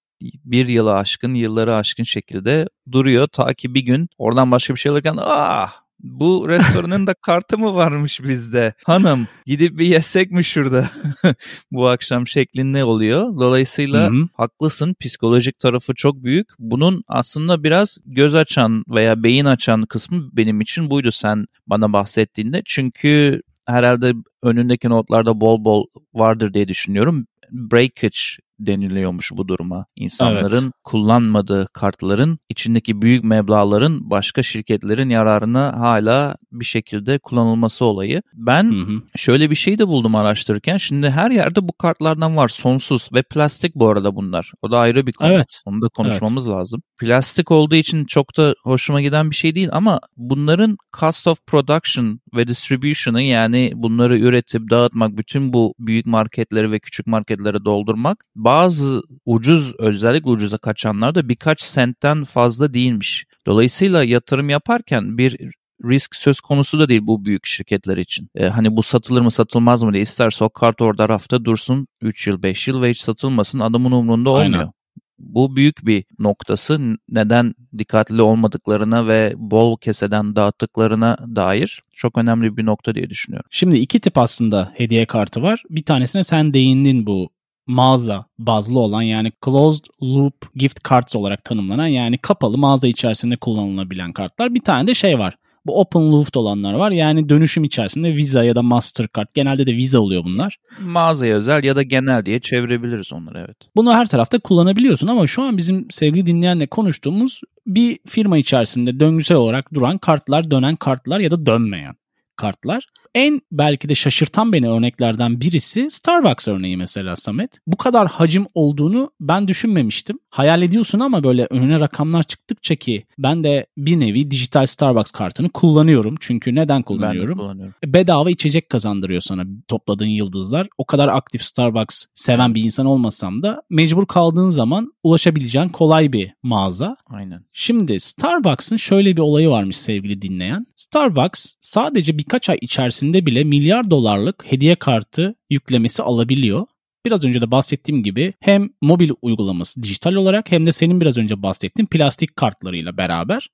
bir 0.45 0.69
yılı 0.69 0.95
aşkın, 0.95 1.35
yılları 1.35 1.75
aşkın 1.75 2.05
şekilde 2.05 2.69
duruyor. 2.93 3.29
Ta 3.33 3.55
ki 3.55 3.75
bir 3.75 3.81
gün 3.81 4.09
oradan 4.19 4.51
başka 4.51 4.75
bir 4.75 4.81
şey 4.81 4.93
alırken 4.93 5.17
ah 5.21 5.84
bu 6.05 6.49
restoranın 6.49 7.07
da 7.07 7.15
kartı 7.15 7.59
mı 7.59 7.75
varmış 7.75 8.23
bizde? 8.23 8.75
Hanım 8.85 9.29
gidip 9.47 9.79
bir 9.79 9.87
yesek 9.87 10.31
mi 10.31 10.45
şurada 10.45 10.91
bu 11.73 11.89
akşam 11.89 12.27
şeklinde 12.27 12.85
oluyor. 12.85 13.23
Dolayısıyla 13.23 14.11
Hı-hı. 14.11 14.29
haklısın 14.35 14.97
psikolojik 15.01 15.59
tarafı 15.59 15.95
çok 15.95 16.23
büyük. 16.23 16.49
Bunun 16.59 17.03
aslında 17.09 17.65
biraz 17.65 17.99
göz 18.07 18.35
açan 18.35 18.85
veya 18.89 19.23
beyin 19.23 19.45
açan 19.45 19.83
kısmı 19.83 20.29
benim 20.33 20.61
için 20.61 20.91
buydu 20.91 21.13
sen 21.13 21.47
bana 21.67 21.93
bahsettiğinde. 21.93 22.63
Çünkü 22.65 23.43
herhalde 23.67 24.13
önündeki 24.43 24.89
notlarda 24.89 25.41
bol 25.41 25.65
bol 25.65 25.85
vardır 26.15 26.55
diye 26.55 26.69
düşünüyorum. 26.69 27.27
Breakage 27.51 28.19
deniliyormuş 28.59 29.33
bu 29.33 29.49
duruma. 29.49 29.87
İnsanların 29.97 30.63
evet. 30.63 30.73
kullanmadığı 30.85 31.67
kartların 31.73 32.39
içindeki 32.49 33.03
büyük 33.03 33.25
meblaların 33.25 34.11
başka 34.11 34.43
şirketlerin 34.43 35.11
yararına 35.11 35.81
hala 35.81 36.37
bir 36.53 36.65
şekilde 36.65 37.19
kullanılması 37.19 37.85
olayı. 37.85 38.23
Ben 38.35 38.65
hı 38.65 38.93
hı. 38.93 39.03
şöyle 39.17 39.51
bir 39.51 39.55
şey 39.55 39.79
de 39.79 39.89
buldum 39.89 40.15
araştırırken. 40.15 40.77
Şimdi 40.77 41.11
her 41.11 41.31
yerde 41.31 41.69
bu 41.69 41.73
kartlardan 41.73 42.37
var 42.37 42.49
sonsuz 42.49 43.09
ve 43.15 43.23
plastik 43.23 43.75
bu 43.75 43.89
arada 43.89 44.17
bunlar. 44.17 44.53
O 44.63 44.71
da 44.71 44.79
ayrı 44.79 45.07
bir 45.07 45.13
konu. 45.13 45.33
Evet. 45.33 45.63
Onu 45.67 45.83
da 45.83 45.89
konuşmamız 45.89 46.49
evet. 46.49 46.57
lazım. 46.59 46.83
Plastik 46.99 47.51
olduğu 47.51 47.75
için 47.75 48.05
çok 48.05 48.37
da 48.37 48.55
hoşuma 48.63 49.01
giden 49.01 49.31
bir 49.31 49.37
şey 49.37 49.55
değil 49.55 49.69
ama 49.73 50.01
bunların 50.17 50.77
cost 51.01 51.27
of 51.27 51.47
production 51.47 52.21
ve 52.35 52.49
distribution'ı 52.49 53.23
yani 53.23 53.73
bunları 53.75 54.19
üretip 54.19 54.71
dağıtmak, 54.71 55.19
bütün 55.19 55.53
bu 55.53 55.75
büyük 55.79 56.07
marketleri 56.07 56.73
ve 56.73 56.79
küçük 56.79 57.07
marketlere 57.07 57.65
doldurmak 57.65 58.25
bazı 58.45 59.03
ucuz 59.27 59.75
özellikle 59.79 60.31
ucuza 60.31 60.59
kaçanlar 60.59 61.15
da 61.15 61.29
birkaç 61.29 61.63
sentten 61.63 62.25
fazla 62.25 62.75
değilmiş. 62.75 63.25
Dolayısıyla 63.47 64.05
yatırım 64.05 64.49
yaparken 64.49 65.19
bir 65.19 65.37
risk 65.85 66.17
söz 66.17 66.41
konusu 66.41 66.79
da 66.79 66.89
değil 66.89 67.01
bu 67.05 67.25
büyük 67.25 67.47
şirketler 67.47 67.97
için. 67.97 68.29
Ee, 68.35 68.49
hani 68.49 68.77
bu 68.77 68.83
satılır 68.83 69.21
mı 69.21 69.31
satılmaz 69.31 69.83
mı 69.83 69.93
diye 69.93 70.03
isterse 70.03 70.45
o 70.45 70.51
kart 70.51 70.83
orada 70.83 71.09
rafta 71.09 71.45
dursun 71.45 71.87
3 72.01 72.27
yıl 72.27 72.43
5 72.43 72.69
yıl 72.69 72.83
ve 72.83 72.91
hiç 72.91 72.99
satılmasın 72.99 73.61
adamın 73.61 73.93
umrunda 73.93 74.31
olmuyor. 74.31 74.61
Aynen. 74.61 74.73
Bu 75.19 75.57
büyük 75.57 75.87
bir 75.87 76.05
noktası 76.19 76.97
neden 77.09 77.55
dikkatli 77.79 78.23
olmadıklarına 78.23 79.07
ve 79.09 79.35
bol 79.37 79.79
keseden 79.79 80.37
dağıttıklarına 80.37 81.19
dair 81.37 81.83
çok 81.93 82.19
önemli 82.19 82.57
bir 82.57 82.67
nokta 82.67 82.95
diye 82.95 83.11
düşünüyorum. 83.11 83.49
Şimdi 83.51 83.79
iki 83.79 84.01
tip 84.01 84.19
aslında 84.19 84.73
hediye 84.75 85.07
kartı 85.07 85.43
var. 85.43 85.63
Bir 85.71 85.85
tanesine 85.85 86.25
sen 86.25 86.55
değindin 86.55 87.07
bu 87.07 87.31
mağaza 87.67 88.25
bazlı 88.39 88.79
olan 88.79 89.03
yani 89.03 89.33
closed 89.45 89.85
loop 90.03 90.35
gift 90.55 90.89
cards 90.89 91.17
olarak 91.17 91.45
tanımlanan 91.45 91.87
yani 91.87 92.19
kapalı 92.19 92.59
mağaza 92.59 92.89
içerisinde 92.89 93.37
kullanılabilen 93.37 94.13
kartlar. 94.13 94.55
Bir 94.55 94.61
tane 94.61 94.87
de 94.87 94.95
şey 94.95 95.19
var. 95.19 95.35
Bu 95.67 95.81
open 95.81 96.13
loop 96.13 96.37
olanlar 96.37 96.75
var. 96.75 96.91
Yani 96.91 97.29
dönüşüm 97.29 97.65
içerisinde 97.65 98.15
Visa 98.15 98.45
ya 98.45 98.55
da 98.55 98.63
Mastercard. 98.63 99.29
Genelde 99.35 99.67
de 99.67 99.73
Visa 99.73 99.99
oluyor 99.99 100.25
bunlar. 100.25 100.57
Mağazaya 100.81 101.37
özel 101.37 101.65
ya 101.65 101.77
da 101.77 101.83
genel 101.83 102.27
diye 102.27 102.41
çevirebiliriz 102.41 103.13
onları 103.13 103.39
evet. 103.39 103.57
Bunu 103.77 103.95
her 103.95 104.07
tarafta 104.07 104.39
kullanabiliyorsun 104.39 105.07
ama 105.07 105.27
şu 105.27 105.43
an 105.43 105.57
bizim 105.57 105.91
sevgili 105.91 106.27
dinleyenle 106.27 106.67
konuştuğumuz 106.67 107.41
bir 107.67 107.99
firma 108.07 108.39
içerisinde 108.39 109.01
döngüsel 109.01 109.37
olarak 109.37 109.75
duran 109.75 109.99
kartlar, 109.99 110.51
dönen 110.51 110.77
kartlar 110.77 111.21
ya 111.21 111.31
da 111.31 111.47
dönmeyen 111.47 111.95
kartlar. 112.37 112.89
En 113.15 113.41
belki 113.53 113.89
de 113.89 113.95
şaşırtan 113.95 114.53
beni 114.53 114.69
örneklerden 114.69 115.41
birisi 115.41 115.91
Starbucks 115.91 116.49
örneği 116.49 116.77
mesela 116.77 117.17
Samet. 117.17 117.59
Bu 117.67 117.77
kadar 117.77 118.09
hacim 118.09 118.47
olduğunu 118.55 119.11
ben 119.21 119.49
düşünmemiştim. 119.49 120.19
Hayal 120.31 120.63
ediyorsun 120.63 121.01
ama 121.01 121.25
böyle 121.25 121.47
önüne 121.51 121.81
rakamlar 121.81 122.23
çıktıkça 122.23 122.75
ki 122.75 123.05
ben 123.19 123.45
de 123.45 123.67
bir 123.77 124.01
nevi 124.01 124.31
dijital 124.31 124.67
Starbucks 124.67 125.11
kartını 125.11 125.49
kullanıyorum. 125.49 126.15
Çünkü 126.21 126.55
neden 126.55 126.83
kullanıyorum? 126.83 127.39
Ben 127.39 127.45
kullanıyorum. 127.45 127.75
Bedava 127.85 128.31
içecek 128.31 128.71
kazandırıyor 128.71 129.21
sana 129.21 129.45
topladığın 129.69 130.07
yıldızlar. 130.07 130.69
O 130.79 130.85
kadar 130.85 131.09
aktif 131.09 131.43
Starbucks 131.43 132.05
seven 132.15 132.55
bir 132.55 132.63
insan 132.63 132.87
olmasam 132.87 133.43
da 133.43 133.63
mecbur 133.71 134.07
kaldığın 134.07 134.49
zaman 134.49 134.93
ulaşabileceğin 135.03 135.69
kolay 135.69 136.13
bir 136.13 136.33
mağaza. 136.43 136.97
Aynen. 137.07 137.45
Şimdi 137.53 138.01
Starbucks'ın 138.01 138.77
şöyle 138.77 139.17
bir 139.17 139.23
olayı 139.23 139.49
varmış 139.49 139.77
sevgili 139.77 140.23
dinleyen. 140.23 140.67
Starbucks 140.77 141.55
sadece 141.61 142.19
birkaç 142.19 142.51
ay 142.51 142.59
içerisinde 142.61 143.04
içerisinde 143.05 143.27
bile 143.27 143.45
milyar 143.45 143.91
dolarlık 143.91 144.45
hediye 144.47 144.77
kartı 144.77 145.35
yüklemesi 145.51 146.03
alabiliyor. 146.03 146.67
Biraz 147.07 147.25
önce 147.25 147.41
de 147.41 147.51
bahsettiğim 147.51 148.03
gibi 148.03 148.33
hem 148.41 148.71
mobil 148.81 149.11
uygulaması 149.23 149.83
dijital 149.83 150.15
olarak 150.15 150.53
hem 150.53 150.65
de 150.67 150.73
senin 150.73 151.01
biraz 151.01 151.19
önce 151.19 151.35
bahsettiğin 151.43 151.87
plastik 151.87 152.37
kartlarıyla 152.37 152.97
beraber 152.97 153.49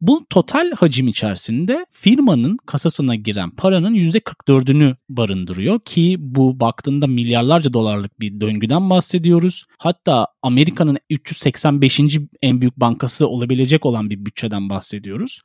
bu 0.00 0.26
total 0.30 0.72
hacim 0.72 1.08
içerisinde 1.08 1.86
firmanın 1.92 2.56
kasasına 2.66 3.14
giren 3.14 3.50
paranın 3.50 3.94
%44'ünü 3.94 4.96
barındırıyor 5.08 5.80
ki 5.84 6.16
bu 6.18 6.60
baktığında 6.60 7.06
milyarlarca 7.06 7.72
dolarlık 7.72 8.20
bir 8.20 8.40
döngüden 8.40 8.90
bahsediyoruz. 8.90 9.64
Hatta 9.78 10.26
Amerika'nın 10.42 10.98
385. 11.10 12.00
en 12.42 12.60
büyük 12.60 12.76
bankası 12.76 13.28
olabilecek 13.28 13.86
olan 13.86 14.10
bir 14.10 14.24
bütçeden 14.24 14.68
bahsediyoruz 14.68 15.40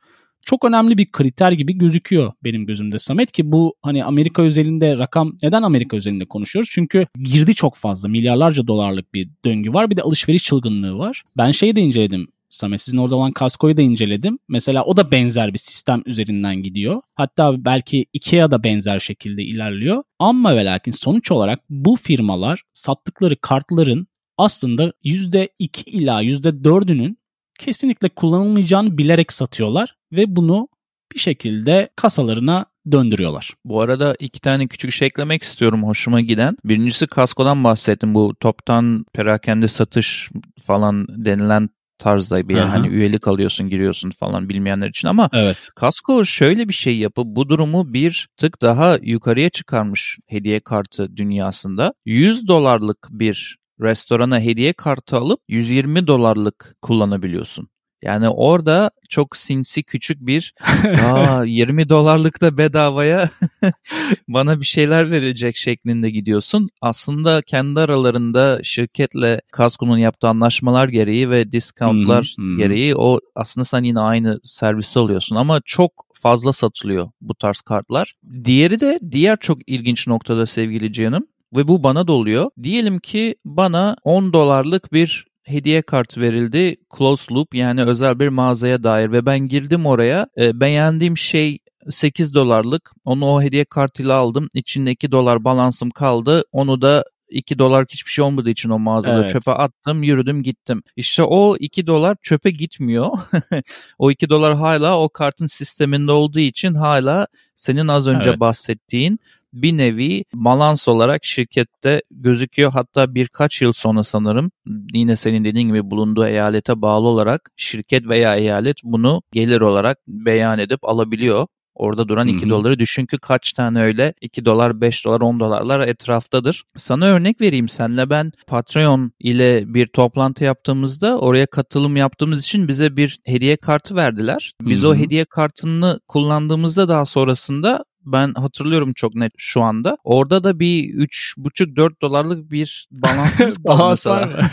çok 0.46 0.64
önemli 0.64 0.98
bir 0.98 1.12
kriter 1.12 1.52
gibi 1.52 1.78
gözüküyor 1.78 2.32
benim 2.44 2.66
gözümde 2.66 2.98
Samet 2.98 3.32
ki 3.32 3.52
bu 3.52 3.74
hani 3.82 4.04
Amerika 4.04 4.42
özelinde 4.42 4.98
rakam 4.98 5.32
neden 5.42 5.62
Amerika 5.62 5.96
özelinde 5.96 6.24
konuşuyoruz? 6.24 6.70
Çünkü 6.72 7.06
girdi 7.22 7.54
çok 7.54 7.76
fazla 7.76 8.08
milyarlarca 8.08 8.66
dolarlık 8.66 9.14
bir 9.14 9.30
döngü 9.44 9.72
var 9.72 9.90
bir 9.90 9.96
de 9.96 10.02
alışveriş 10.02 10.42
çılgınlığı 10.42 10.98
var. 10.98 11.22
Ben 11.36 11.50
şeyi 11.50 11.76
de 11.76 11.80
inceledim 11.80 12.28
Samet 12.50 12.80
sizin 12.80 12.98
orada 12.98 13.16
olan 13.16 13.32
kaskoyu 13.32 13.76
da 13.76 13.82
inceledim. 13.82 14.38
Mesela 14.48 14.84
o 14.84 14.96
da 14.96 15.10
benzer 15.10 15.52
bir 15.52 15.58
sistem 15.58 16.02
üzerinden 16.06 16.62
gidiyor. 16.62 17.02
Hatta 17.14 17.64
belki 17.64 18.06
Ikea 18.12 18.50
da 18.50 18.64
benzer 18.64 18.98
şekilde 18.98 19.42
ilerliyor. 19.42 20.02
Ama 20.18 20.56
ve 20.56 20.64
lakin 20.64 20.90
sonuç 20.90 21.30
olarak 21.30 21.60
bu 21.70 21.96
firmalar 21.96 22.62
sattıkları 22.72 23.36
kartların 23.36 24.06
aslında 24.38 24.92
%2 25.04 25.90
ila 25.90 26.22
%4'ünün 26.22 27.16
kesinlikle 27.58 28.08
kullanılmayacağını 28.08 28.98
bilerek 28.98 29.32
satıyorlar 29.32 29.94
ve 30.12 30.36
bunu 30.36 30.68
bir 31.14 31.18
şekilde 31.18 31.90
kasalarına 31.96 32.66
döndürüyorlar. 32.92 33.54
Bu 33.64 33.80
arada 33.80 34.14
iki 34.18 34.40
tane 34.40 34.66
küçük 34.68 34.92
şey 34.92 35.06
eklemek 35.06 35.42
istiyorum 35.42 35.84
hoşuma 35.84 36.20
giden. 36.20 36.56
Birincisi 36.64 37.06
kaskodan 37.06 37.64
bahsettim. 37.64 38.14
Bu 38.14 38.34
toptan 38.40 39.04
perakende 39.14 39.68
satış 39.68 40.30
falan 40.64 41.06
denilen 41.08 41.70
tarzda 41.98 42.48
bir 42.48 42.56
yer. 42.56 42.66
Hani 42.66 42.88
üyelik 42.88 43.28
alıyorsun 43.28 43.68
giriyorsun 43.68 44.10
falan 44.10 44.48
bilmeyenler 44.48 44.88
için 44.88 45.08
ama 45.08 45.30
Evet. 45.32 45.68
Kasko 45.76 46.24
şöyle 46.24 46.68
bir 46.68 46.74
şey 46.74 46.98
yapıp 46.98 47.26
bu 47.26 47.48
durumu 47.48 47.92
bir 47.92 48.28
tık 48.36 48.62
daha 48.62 48.98
yukarıya 49.02 49.50
çıkarmış 49.50 50.18
hediye 50.26 50.60
kartı 50.60 51.16
dünyasında. 51.16 51.94
100 52.04 52.48
dolarlık 52.48 53.08
bir 53.10 53.58
restorana 53.80 54.40
hediye 54.40 54.72
kartı 54.72 55.16
alıp 55.16 55.40
120 55.48 56.06
dolarlık 56.06 56.76
kullanabiliyorsun. 56.82 57.68
Yani 58.02 58.28
orada 58.28 58.90
çok 59.08 59.36
sinsi 59.36 59.82
küçük 59.82 60.26
bir 60.26 60.54
Aa, 61.04 61.44
20 61.44 61.88
dolarlık 61.88 62.40
da 62.40 62.58
bedavaya 62.58 63.30
bana 64.28 64.60
bir 64.60 64.66
şeyler 64.66 65.10
verilecek 65.10 65.56
şeklinde 65.56 66.10
gidiyorsun. 66.10 66.68
Aslında 66.80 67.42
kendi 67.42 67.80
aralarında 67.80 68.60
şirketle 68.62 69.40
Kasko'nun 69.52 69.98
yaptığı 69.98 70.28
anlaşmalar 70.28 70.88
gereği 70.88 71.30
ve 71.30 71.52
discountlar 71.52 72.34
hı, 72.38 72.42
hı. 72.42 72.56
gereği 72.56 72.96
o 72.96 73.20
aslında 73.34 73.64
sen 73.64 73.84
yine 73.84 74.00
aynı 74.00 74.40
servisi 74.44 74.98
alıyorsun 74.98 75.36
ama 75.36 75.60
çok 75.64 75.92
fazla 76.14 76.52
satılıyor 76.52 77.10
bu 77.20 77.34
tarz 77.34 77.60
kartlar. 77.60 78.14
Diğeri 78.44 78.80
de 78.80 78.98
diğer 79.10 79.36
çok 79.40 79.68
ilginç 79.68 80.06
noktada 80.06 80.46
sevgili 80.46 80.92
canım 80.92 81.26
ve 81.56 81.68
bu 81.68 81.82
bana 81.82 82.06
da 82.06 82.12
oluyor. 82.12 82.50
Diyelim 82.62 82.98
ki 82.98 83.34
bana 83.44 83.96
10 84.04 84.32
dolarlık 84.32 84.92
bir 84.92 85.29
hediye 85.44 85.82
kartı 85.82 86.20
verildi. 86.20 86.76
Close 86.98 87.34
loop 87.34 87.54
yani 87.54 87.84
özel 87.84 88.18
bir 88.18 88.28
mağazaya 88.28 88.82
dair 88.82 89.12
ve 89.12 89.26
ben 89.26 89.38
girdim 89.38 89.86
oraya. 89.86 90.26
E, 90.38 90.60
beğendiğim 90.60 91.18
şey 91.18 91.58
8 91.90 92.34
dolarlık. 92.34 92.92
Onu 93.04 93.26
o 93.26 93.42
hediye 93.42 93.64
kartıyla 93.64 94.16
aldım. 94.16 94.48
İçinde 94.54 94.90
2 94.90 95.12
dolar 95.12 95.44
balansım 95.44 95.90
kaldı. 95.90 96.44
Onu 96.52 96.82
da 96.82 97.04
2 97.30 97.58
dolar 97.58 97.86
hiçbir 97.90 98.10
şey 98.10 98.24
olmadığı 98.24 98.50
için 98.50 98.70
o 98.70 98.78
mağazada 98.78 99.20
Evet. 99.20 99.30
çöpe 99.30 99.50
attım 99.50 100.02
yürüdüm 100.02 100.42
gittim. 100.42 100.82
İşte 100.96 101.22
o 101.22 101.56
2 101.60 101.86
dolar 101.86 102.16
çöpe 102.22 102.50
gitmiyor. 102.50 103.18
o 103.98 104.10
2 104.10 104.28
dolar 104.28 104.54
hala 104.56 105.00
o 105.00 105.08
kartın 105.08 105.46
sisteminde 105.46 106.12
olduğu 106.12 106.38
için 106.38 106.74
hala 106.74 107.26
senin 107.54 107.88
az 107.88 108.06
önce 108.06 108.28
Evet. 108.28 108.40
bahsettiğin 108.40 109.20
bir 109.52 109.76
nevi 109.76 110.24
balans 110.34 110.88
olarak 110.88 111.24
şirkette 111.24 112.02
gözüküyor. 112.10 112.72
Hatta 112.72 113.14
birkaç 113.14 113.62
yıl 113.62 113.72
sonra 113.72 114.04
sanırım 114.04 114.50
yine 114.92 115.16
senin 115.16 115.44
dediğin 115.44 115.68
gibi 115.68 115.90
bulunduğu 115.90 116.26
eyalete 116.26 116.82
bağlı 116.82 117.06
olarak 117.06 117.50
şirket 117.56 118.08
veya 118.08 118.36
eyalet 118.36 118.76
bunu 118.84 119.22
gelir 119.32 119.60
olarak 119.60 119.98
beyan 120.08 120.58
edip 120.58 120.78
alabiliyor. 120.82 121.46
Orada 121.74 122.08
duran 122.08 122.26
Hı 122.26 122.30
2 122.30 122.46
hı. 122.46 122.50
doları 122.50 122.78
düşün 122.78 123.06
ki 123.06 123.18
kaç 123.18 123.52
tane 123.52 123.82
öyle 123.82 124.14
2 124.20 124.44
dolar, 124.44 124.80
5 124.80 125.04
dolar, 125.04 125.20
10 125.20 125.40
dolarlar 125.40 125.88
etraftadır. 125.88 126.64
Sana 126.76 127.06
örnek 127.06 127.40
vereyim 127.40 127.68
senle 127.68 128.10
ben 128.10 128.32
Patreon 128.46 129.12
ile 129.20 129.74
bir 129.74 129.86
toplantı 129.86 130.44
yaptığımızda 130.44 131.18
oraya 131.18 131.46
katılım 131.46 131.96
yaptığımız 131.96 132.40
için 132.44 132.68
bize 132.68 132.96
bir 132.96 133.18
hediye 133.26 133.56
kartı 133.56 133.96
verdiler. 133.96 134.52
Biz 134.62 134.82
Hı 134.82 134.88
o 134.88 134.94
hediye 134.94 135.24
kartını 135.24 136.00
kullandığımızda 136.08 136.88
daha 136.88 137.04
sonrasında 137.04 137.84
ben 138.06 138.34
hatırlıyorum 138.34 138.92
çok 138.92 139.14
net 139.14 139.32
şu 139.36 139.62
anda. 139.62 139.96
Orada 140.04 140.44
da 140.44 140.60
bir 140.60 140.84
3,5-4 140.94 141.90
dolarlık 142.02 142.50
bir 142.50 142.86
balansımız 142.90 143.64
Balans 143.64 144.06
var 144.06 144.28
mı? 144.28 144.50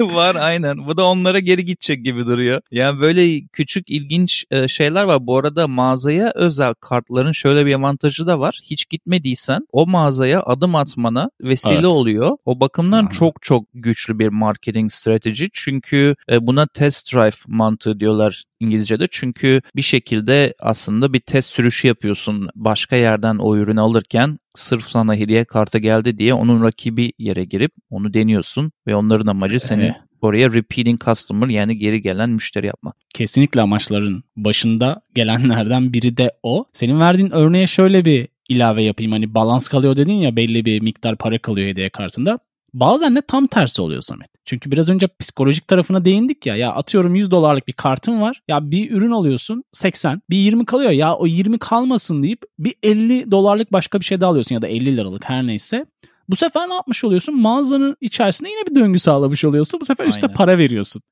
var 0.14 0.34
aynen. 0.34 0.86
Bu 0.86 0.96
da 0.96 1.06
onlara 1.06 1.38
geri 1.38 1.64
gidecek 1.64 2.04
gibi 2.04 2.26
duruyor. 2.26 2.60
Yani 2.70 3.00
böyle 3.00 3.46
küçük 3.46 3.90
ilginç 3.90 4.44
e, 4.50 4.68
şeyler 4.68 5.04
var. 5.04 5.26
Bu 5.26 5.38
arada 5.38 5.68
mağazaya 5.68 6.32
özel 6.34 6.74
kartların 6.74 7.32
şöyle 7.32 7.66
bir 7.66 7.74
avantajı 7.74 8.26
da 8.26 8.40
var. 8.40 8.60
Hiç 8.64 8.88
gitmediysen 8.88 9.66
o 9.72 9.86
mağazaya 9.86 10.42
adım 10.42 10.74
atmana 10.74 11.30
vesile 11.40 11.74
Evet. 11.74 11.84
oluyor. 11.84 12.30
O 12.44 12.60
bakımdan 12.60 13.04
Aha. 13.04 13.12
çok 13.12 13.42
çok 13.42 13.64
güçlü 13.74 14.18
bir 14.18 14.28
marketing 14.28 14.92
strateji. 14.92 15.48
Çünkü 15.52 16.16
e, 16.30 16.46
buna 16.46 16.66
test 16.66 17.14
drive 17.14 17.36
mantığı 17.46 18.00
diyorlar 18.00 18.44
İngilizce'de. 18.60 19.08
Çünkü 19.10 19.60
bir 19.76 19.82
şekilde 19.82 20.54
aslında 20.60 21.12
bir 21.12 21.20
test 21.20 21.50
sürüşü 21.50 21.88
yapıyorsun. 21.88 22.48
Başka 22.54 22.96
yerden 22.96 23.36
o 23.36 23.56
ürünü 23.56 23.80
alırken 23.80 24.38
sırf 24.56 24.84
sana 24.84 25.14
hediye 25.14 25.44
kartı 25.44 25.78
geldi 25.78 26.18
diye 26.18 26.34
onun 26.34 26.62
rakibi 26.62 27.12
yere 27.18 27.44
girip 27.44 27.72
onu 27.90 28.14
deniyorsun 28.14 28.72
ve 28.86 28.94
onların 28.96 29.26
amacı 29.26 29.60
seni 29.60 29.94
oraya 30.20 30.52
repeating 30.52 31.04
customer 31.04 31.48
yani 31.48 31.78
geri 31.78 32.02
gelen 32.02 32.30
müşteri 32.30 32.66
yapmak. 32.66 32.96
kesinlikle 33.14 33.60
amaçların 33.60 34.24
başında 34.36 35.02
gelenlerden 35.14 35.92
biri 35.92 36.16
de 36.16 36.30
o. 36.42 36.64
Senin 36.72 37.00
verdiğin 37.00 37.30
örneğe 37.30 37.66
şöyle 37.66 38.04
bir 38.04 38.28
ilave 38.48 38.82
yapayım. 38.82 39.12
Hani 39.12 39.34
balans 39.34 39.68
kalıyor 39.68 39.96
dedin 39.96 40.12
ya 40.12 40.36
belli 40.36 40.64
bir 40.64 40.80
miktar 40.80 41.16
para 41.16 41.38
kalıyor 41.38 41.68
hediye 41.68 41.90
kartında. 41.90 42.38
Bazen 42.80 43.16
de 43.16 43.22
tam 43.22 43.46
tersi 43.46 43.82
oluyor 43.82 44.02
Samet. 44.02 44.28
Çünkü 44.44 44.70
biraz 44.70 44.88
önce 44.88 45.08
psikolojik 45.20 45.68
tarafına 45.68 46.04
değindik 46.04 46.46
ya. 46.46 46.56
Ya 46.56 46.72
atıyorum 46.72 47.14
100 47.14 47.30
dolarlık 47.30 47.68
bir 47.68 47.72
kartın 47.72 48.20
var. 48.20 48.40
Ya 48.48 48.70
bir 48.70 48.90
ürün 48.90 49.10
alıyorsun 49.10 49.64
80. 49.72 50.22
Bir 50.30 50.36
20 50.36 50.66
kalıyor. 50.66 50.90
Ya 50.90 51.14
o 51.14 51.26
20 51.26 51.58
kalmasın 51.58 52.22
deyip 52.22 52.42
bir 52.58 52.74
50 52.82 53.30
dolarlık 53.30 53.72
başka 53.72 54.00
bir 54.00 54.04
şey 54.04 54.20
daha 54.20 54.30
alıyorsun 54.30 54.54
ya 54.54 54.62
da 54.62 54.66
50 54.66 54.96
liralık 54.96 55.24
her 55.28 55.46
neyse. 55.46 55.86
Bu 56.28 56.36
sefer 56.36 56.68
ne 56.68 56.74
yapmış 56.74 57.04
oluyorsun? 57.04 57.40
Mağazanın 57.40 57.96
içerisinde 58.00 58.48
yine 58.48 58.66
bir 58.70 58.74
döngü 58.80 58.98
sağlamış 58.98 59.44
oluyorsun. 59.44 59.80
Bu 59.80 59.84
sefer 59.84 60.04
Aynen. 60.04 60.34
para 60.34 60.58
veriyorsun. 60.58 61.02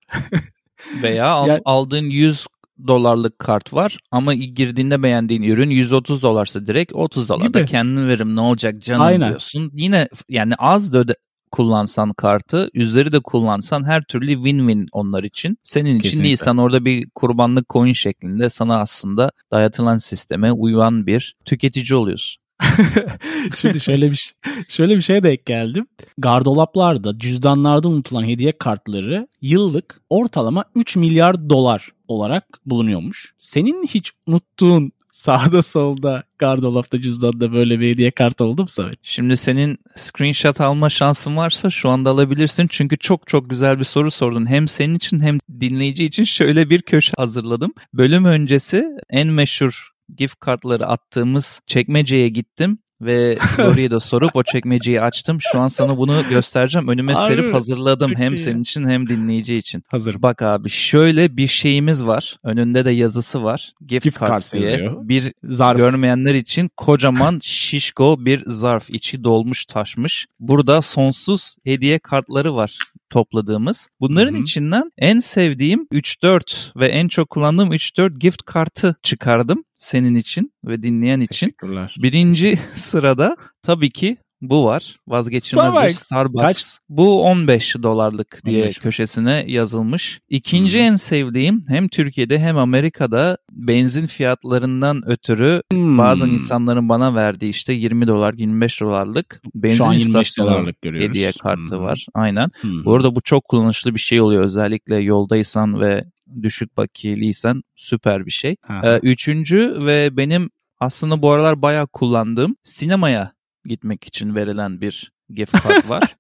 Veya 1.03 1.27
al- 1.27 1.49
Yani- 1.49 1.63
aldığın 1.65 2.05
100 2.05 2.47
dolarlık 2.87 3.39
kart 3.39 3.73
var 3.73 3.99
ama 4.11 4.35
girdiğinde 4.35 5.03
beğendiğin 5.03 5.43
ürün 5.43 5.71
130 5.71 6.23
dolarsa 6.23 6.67
direkt 6.67 6.93
30 6.93 7.29
dolar 7.29 7.55
da 7.55 7.65
kendin 7.65 8.09
verim 8.09 8.37
ne 8.37 8.41
olacak 8.41 8.83
canım 8.83 9.03
Aynen. 9.03 9.29
diyorsun. 9.29 9.71
Yine 9.75 10.09
yani 10.29 10.55
az 10.59 10.93
da 10.93 10.99
öde 10.99 11.15
kullansan 11.55 12.13
kartı, 12.13 12.71
üzeri 12.75 13.13
de 13.13 13.21
kullansan 13.21 13.85
her 13.85 14.03
türlü 14.05 14.33
win-win 14.33 14.87
onlar 14.93 15.25
için. 15.25 15.59
Senin 15.63 15.91
için 15.91 15.99
Kesinlikle. 15.99 16.25
değil. 16.25 16.37
Sen 16.37 16.57
orada 16.57 16.85
bir 16.85 17.11
kurbanlık 17.15 17.69
coin 17.69 17.93
şeklinde 17.93 18.51
sana 18.51 18.81
aslında 18.81 19.31
dayatılan 19.53 19.97
sisteme 19.97 20.53
uyan 20.53 21.07
bir 21.07 21.37
tüketici 21.45 21.99
oluyorsun. 21.99 22.45
Şimdi 23.57 23.81
şöyle 23.81 24.11
bir 24.11 24.35
şöyle 24.69 24.97
bir 24.97 25.01
şeye 25.01 25.23
denk 25.23 25.47
geldim. 25.47 25.87
Gardolaplarda, 26.19 27.19
cüzdanlarda 27.19 27.89
unutulan 27.89 28.25
hediye 28.25 28.59
kartları 28.59 29.29
yıllık 29.41 30.01
ortalama 30.11 30.65
3 30.75 30.97
milyar 30.97 31.51
dolar 31.51 31.89
olarak 32.09 32.45
bulunuyormuş. 32.67 33.35
Senin 33.39 33.87
hiç 33.87 34.13
unuttuğun 34.27 34.93
sağda 35.15 35.63
solda 35.63 36.23
gardolapta 36.39 37.01
cüzdanda 37.01 37.53
böyle 37.53 37.81
bir 37.81 37.91
hediye 37.91 38.11
kartı 38.11 38.45
oldu 38.45 38.63
mu 38.63 38.69
Samet? 38.69 38.99
Şimdi 39.03 39.37
senin 39.37 39.79
screenshot 39.97 40.61
alma 40.61 40.91
şansın 40.91 41.37
varsa 41.37 41.71
şu 41.71 41.89
anda 41.89 42.11
alabilirsin. 42.11 42.67
Çünkü 42.71 42.99
çok 42.99 43.27
çok 43.27 43.51
güzel 43.51 43.79
bir 43.79 43.85
soru 43.85 44.11
sordun. 44.11 44.51
Hem 44.51 44.69
senin 44.69 44.95
için 44.95 45.21
hem 45.21 45.39
dinleyici 45.61 46.05
için 46.05 46.25
şöyle 46.25 46.71
bir 46.71 46.83
köşe 46.83 47.13
hazırladım. 47.17 47.73
Bölüm 47.93 48.25
öncesi 48.25 48.87
en 49.11 49.29
meşhur 49.29 49.91
gift 50.17 50.41
kartları 50.41 50.87
attığımız 50.87 51.61
çekmeceye 51.67 52.29
gittim 52.29 52.79
ve 53.05 53.39
Lori'ye 53.59 53.91
de 53.91 54.01
sorup 54.01 54.37
o 54.37 54.43
çekmeceyi 54.43 55.01
açtım. 55.01 55.39
Şu 55.41 55.59
an 55.61 55.69
sana 55.69 55.99
bunu 55.99 56.23
göstereceğim. 56.29 56.89
Önüme 56.89 57.17
serip 57.17 57.55
hazırladım. 57.55 58.13
Hem 58.17 58.35
iyi. 58.35 58.39
senin 58.39 58.63
için 58.63 58.89
hem 58.89 59.09
dinleyici 59.09 59.55
için. 59.55 59.83
Hazır. 59.89 60.23
Bak 60.23 60.43
abi 60.43 60.69
şöyle 60.69 61.37
bir 61.37 61.47
şeyimiz 61.47 62.07
var. 62.07 62.37
Önünde 62.45 62.85
de 62.85 62.91
yazısı 62.91 63.45
var. 63.45 63.73
Gift, 63.87 64.05
Gift 64.05 64.21
cards 64.21 64.53
diye. 64.55 64.71
yazıyor. 64.71 65.09
Bir 65.09 65.33
Zarf. 65.45 65.79
Görmeyenler 65.79 66.35
için 66.35 66.71
kocaman 66.77 67.41
şişko 67.43 68.25
bir 68.25 68.43
zarf 68.47 68.91
içi 68.91 69.25
dolmuş 69.25 69.65
taşmış. 69.65 70.27
Burada 70.41 70.83
sonsuz 70.83 71.57
hediye 71.65 71.99
kartları 71.99 72.55
var 72.55 72.79
topladığımız. 73.15 73.89
Bunların 74.01 74.35
Hı 74.35 74.39
hı. 74.39 74.43
içinden 74.43 74.91
en 74.99 75.19
sevdiğim 75.19 75.87
3-4 75.93 76.79
ve 76.81 76.89
en 76.89 77.09
çok 77.09 77.31
kullandığım 77.31 77.73
3-4 77.73 78.19
gift 78.19 78.43
kartı 78.43 78.97
çıkardım 79.03 79.65
senin 79.75 80.15
için 80.15 80.53
ve 80.65 80.83
dinleyen 80.83 81.21
için. 81.21 81.55
Birinci 82.03 82.59
sırada 82.75 83.37
tabii 83.63 83.91
ki 83.91 84.17
bu 84.51 84.65
var. 84.65 84.97
Vazgeçilmez 85.09 85.67
bir 85.67 85.71
Starbucks. 85.73 85.99
Starbucks. 86.03 86.43
Kaç? 86.45 86.65
Bu 86.89 87.23
15 87.23 87.77
dolarlık 87.83 88.41
diye 88.45 88.63
15 88.63 88.77
mi? 88.79 88.83
köşesine 88.83 89.45
yazılmış. 89.49 90.21
İkinci 90.29 90.79
Hı. 90.79 90.83
en 90.83 90.97
sevdiğim 90.97 91.65
hem 91.69 91.89
Türkiye'de 91.89 92.39
hem 92.39 92.59
Amerika'da 92.59 93.39
benzin 93.53 94.07
fiyatlarından 94.07 95.09
ötürü 95.09 95.63
Hmm. 95.73 95.99
bazen 95.99 96.29
insanların 96.29 96.89
bana 96.89 97.15
verdiği 97.15 97.51
işte 97.51 97.73
20 97.73 98.07
dolar 98.07 98.35
25 98.35 98.81
dolarlık 98.81 99.41
benzin 99.55 99.77
Şu 99.77 99.85
an 99.85 99.93
25 99.93 100.07
istasyonu 100.07 100.73
hediye 100.85 101.33
kartı 101.43 101.77
Hmm. 101.77 101.83
var. 101.85 102.07
Aynen. 102.15 102.49
Hmm. 102.61 102.85
Bu 102.85 102.95
arada 102.95 103.17
bu 103.17 103.21
çok 103.21 103.45
kullanışlı 103.49 103.95
bir 103.95 104.01
şey 104.01 104.21
oluyor. 104.21 104.45
Özellikle 104.45 104.97
yoldaysan 104.97 105.81
ve 105.81 106.05
düşük 106.43 106.77
bakiyeliysen 106.77 107.63
süper 107.77 108.27
bir 108.27 108.31
şey. 108.31 108.57
Ha. 108.63 108.81
Ee, 108.85 108.99
üçüncü 109.03 109.77
ve 109.87 110.17
benim 110.17 110.51
aslında 110.81 111.23
bu 111.23 111.31
aralar 111.31 111.63
bayağı 111.63 111.87
kullandığım 111.87 112.57
sinemaya 112.63 113.33
gitmek 113.65 114.05
için 114.05 114.35
verilen 114.35 114.81
bir 114.81 115.13
gift 115.31 115.53
kart 115.53 115.89
var. 115.89 116.17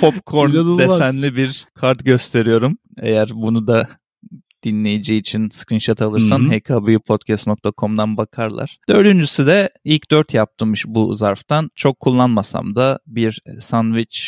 Popcorn 0.00 0.50
İnanılmaz. 0.50 0.78
desenli 1.00 1.36
bir 1.36 1.66
kart 1.74 2.04
gösteriyorum. 2.04 2.78
Eğer 3.02 3.30
bunu 3.34 3.66
da 3.66 3.88
dinleyici 4.62 5.14
için 5.16 5.48
screenshot 5.48 6.02
alırsan 6.02 6.50
hkbpodcast.com'dan 6.50 8.16
bakarlar. 8.16 8.78
Dördüncüsü 8.88 9.46
de 9.46 9.70
ilk 9.84 10.10
dört 10.10 10.34
yaptım 10.34 10.74
bu 10.86 11.14
zarftan. 11.14 11.70
Çok 11.76 12.00
kullanmasam 12.00 12.76
da 12.76 12.98
bir 13.06 13.42
sandwich 13.58 14.18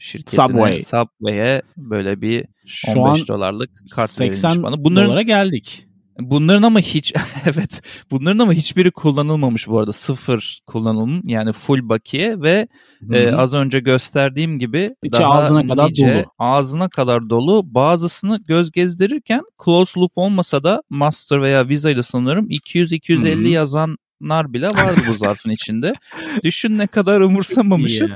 şirketine 0.00 0.46
Subway. 0.46 0.80
Subway'e 0.80 1.62
böyle 1.76 2.20
bir 2.20 2.44
Şu 2.66 3.00
15 3.00 3.20
an 3.20 3.28
dolarlık 3.28 3.70
kart 3.94 4.10
80 4.10 4.50
verilmiş 4.50 4.64
bana. 4.64 4.84
Bunların 4.84 5.08
dolara 5.08 5.22
geldik. 5.22 5.87
Bunların 6.20 6.62
ama 6.62 6.80
hiç 6.80 7.12
evet 7.44 7.82
bunların 8.10 8.38
ama 8.38 8.52
hiçbiri 8.52 8.90
kullanılmamış 8.90 9.68
bu 9.68 9.78
arada 9.78 9.92
sıfır 9.92 10.60
kullanılım 10.66 11.20
yani 11.24 11.52
full 11.52 11.88
bakiye 11.88 12.40
ve 12.40 12.68
e, 13.12 13.26
Hı 13.26 13.36
az 13.36 13.54
önce 13.54 13.80
gösterdiğim 13.80 14.58
gibi 14.58 14.90
İçi 15.02 15.12
daha 15.12 15.34
ağzına 15.34 15.66
kadar 15.66 15.90
nice, 15.90 16.14
dolu. 16.14 16.32
ağzına 16.38 16.88
kadar 16.88 17.30
dolu 17.30 17.74
bazısını 17.74 18.40
göz 18.48 18.70
gezdirirken 18.70 19.42
close 19.64 20.00
loop 20.00 20.12
olmasa 20.16 20.64
da 20.64 20.82
master 20.90 21.42
veya 21.42 21.68
visa 21.68 21.90
ile 21.90 22.02
sanırım 22.02 22.50
200-250 22.50 23.34
Hı 23.34 23.38
hı. 23.38 23.48
yazanlar 23.48 24.52
bile 24.52 24.68
vardı 24.68 25.00
bu 25.08 25.14
zarfın 25.14 25.50
içinde. 25.50 25.92
Düşün 26.44 26.78
ne 26.78 26.86
kadar 26.86 27.20
umursamamışız. 27.20 28.12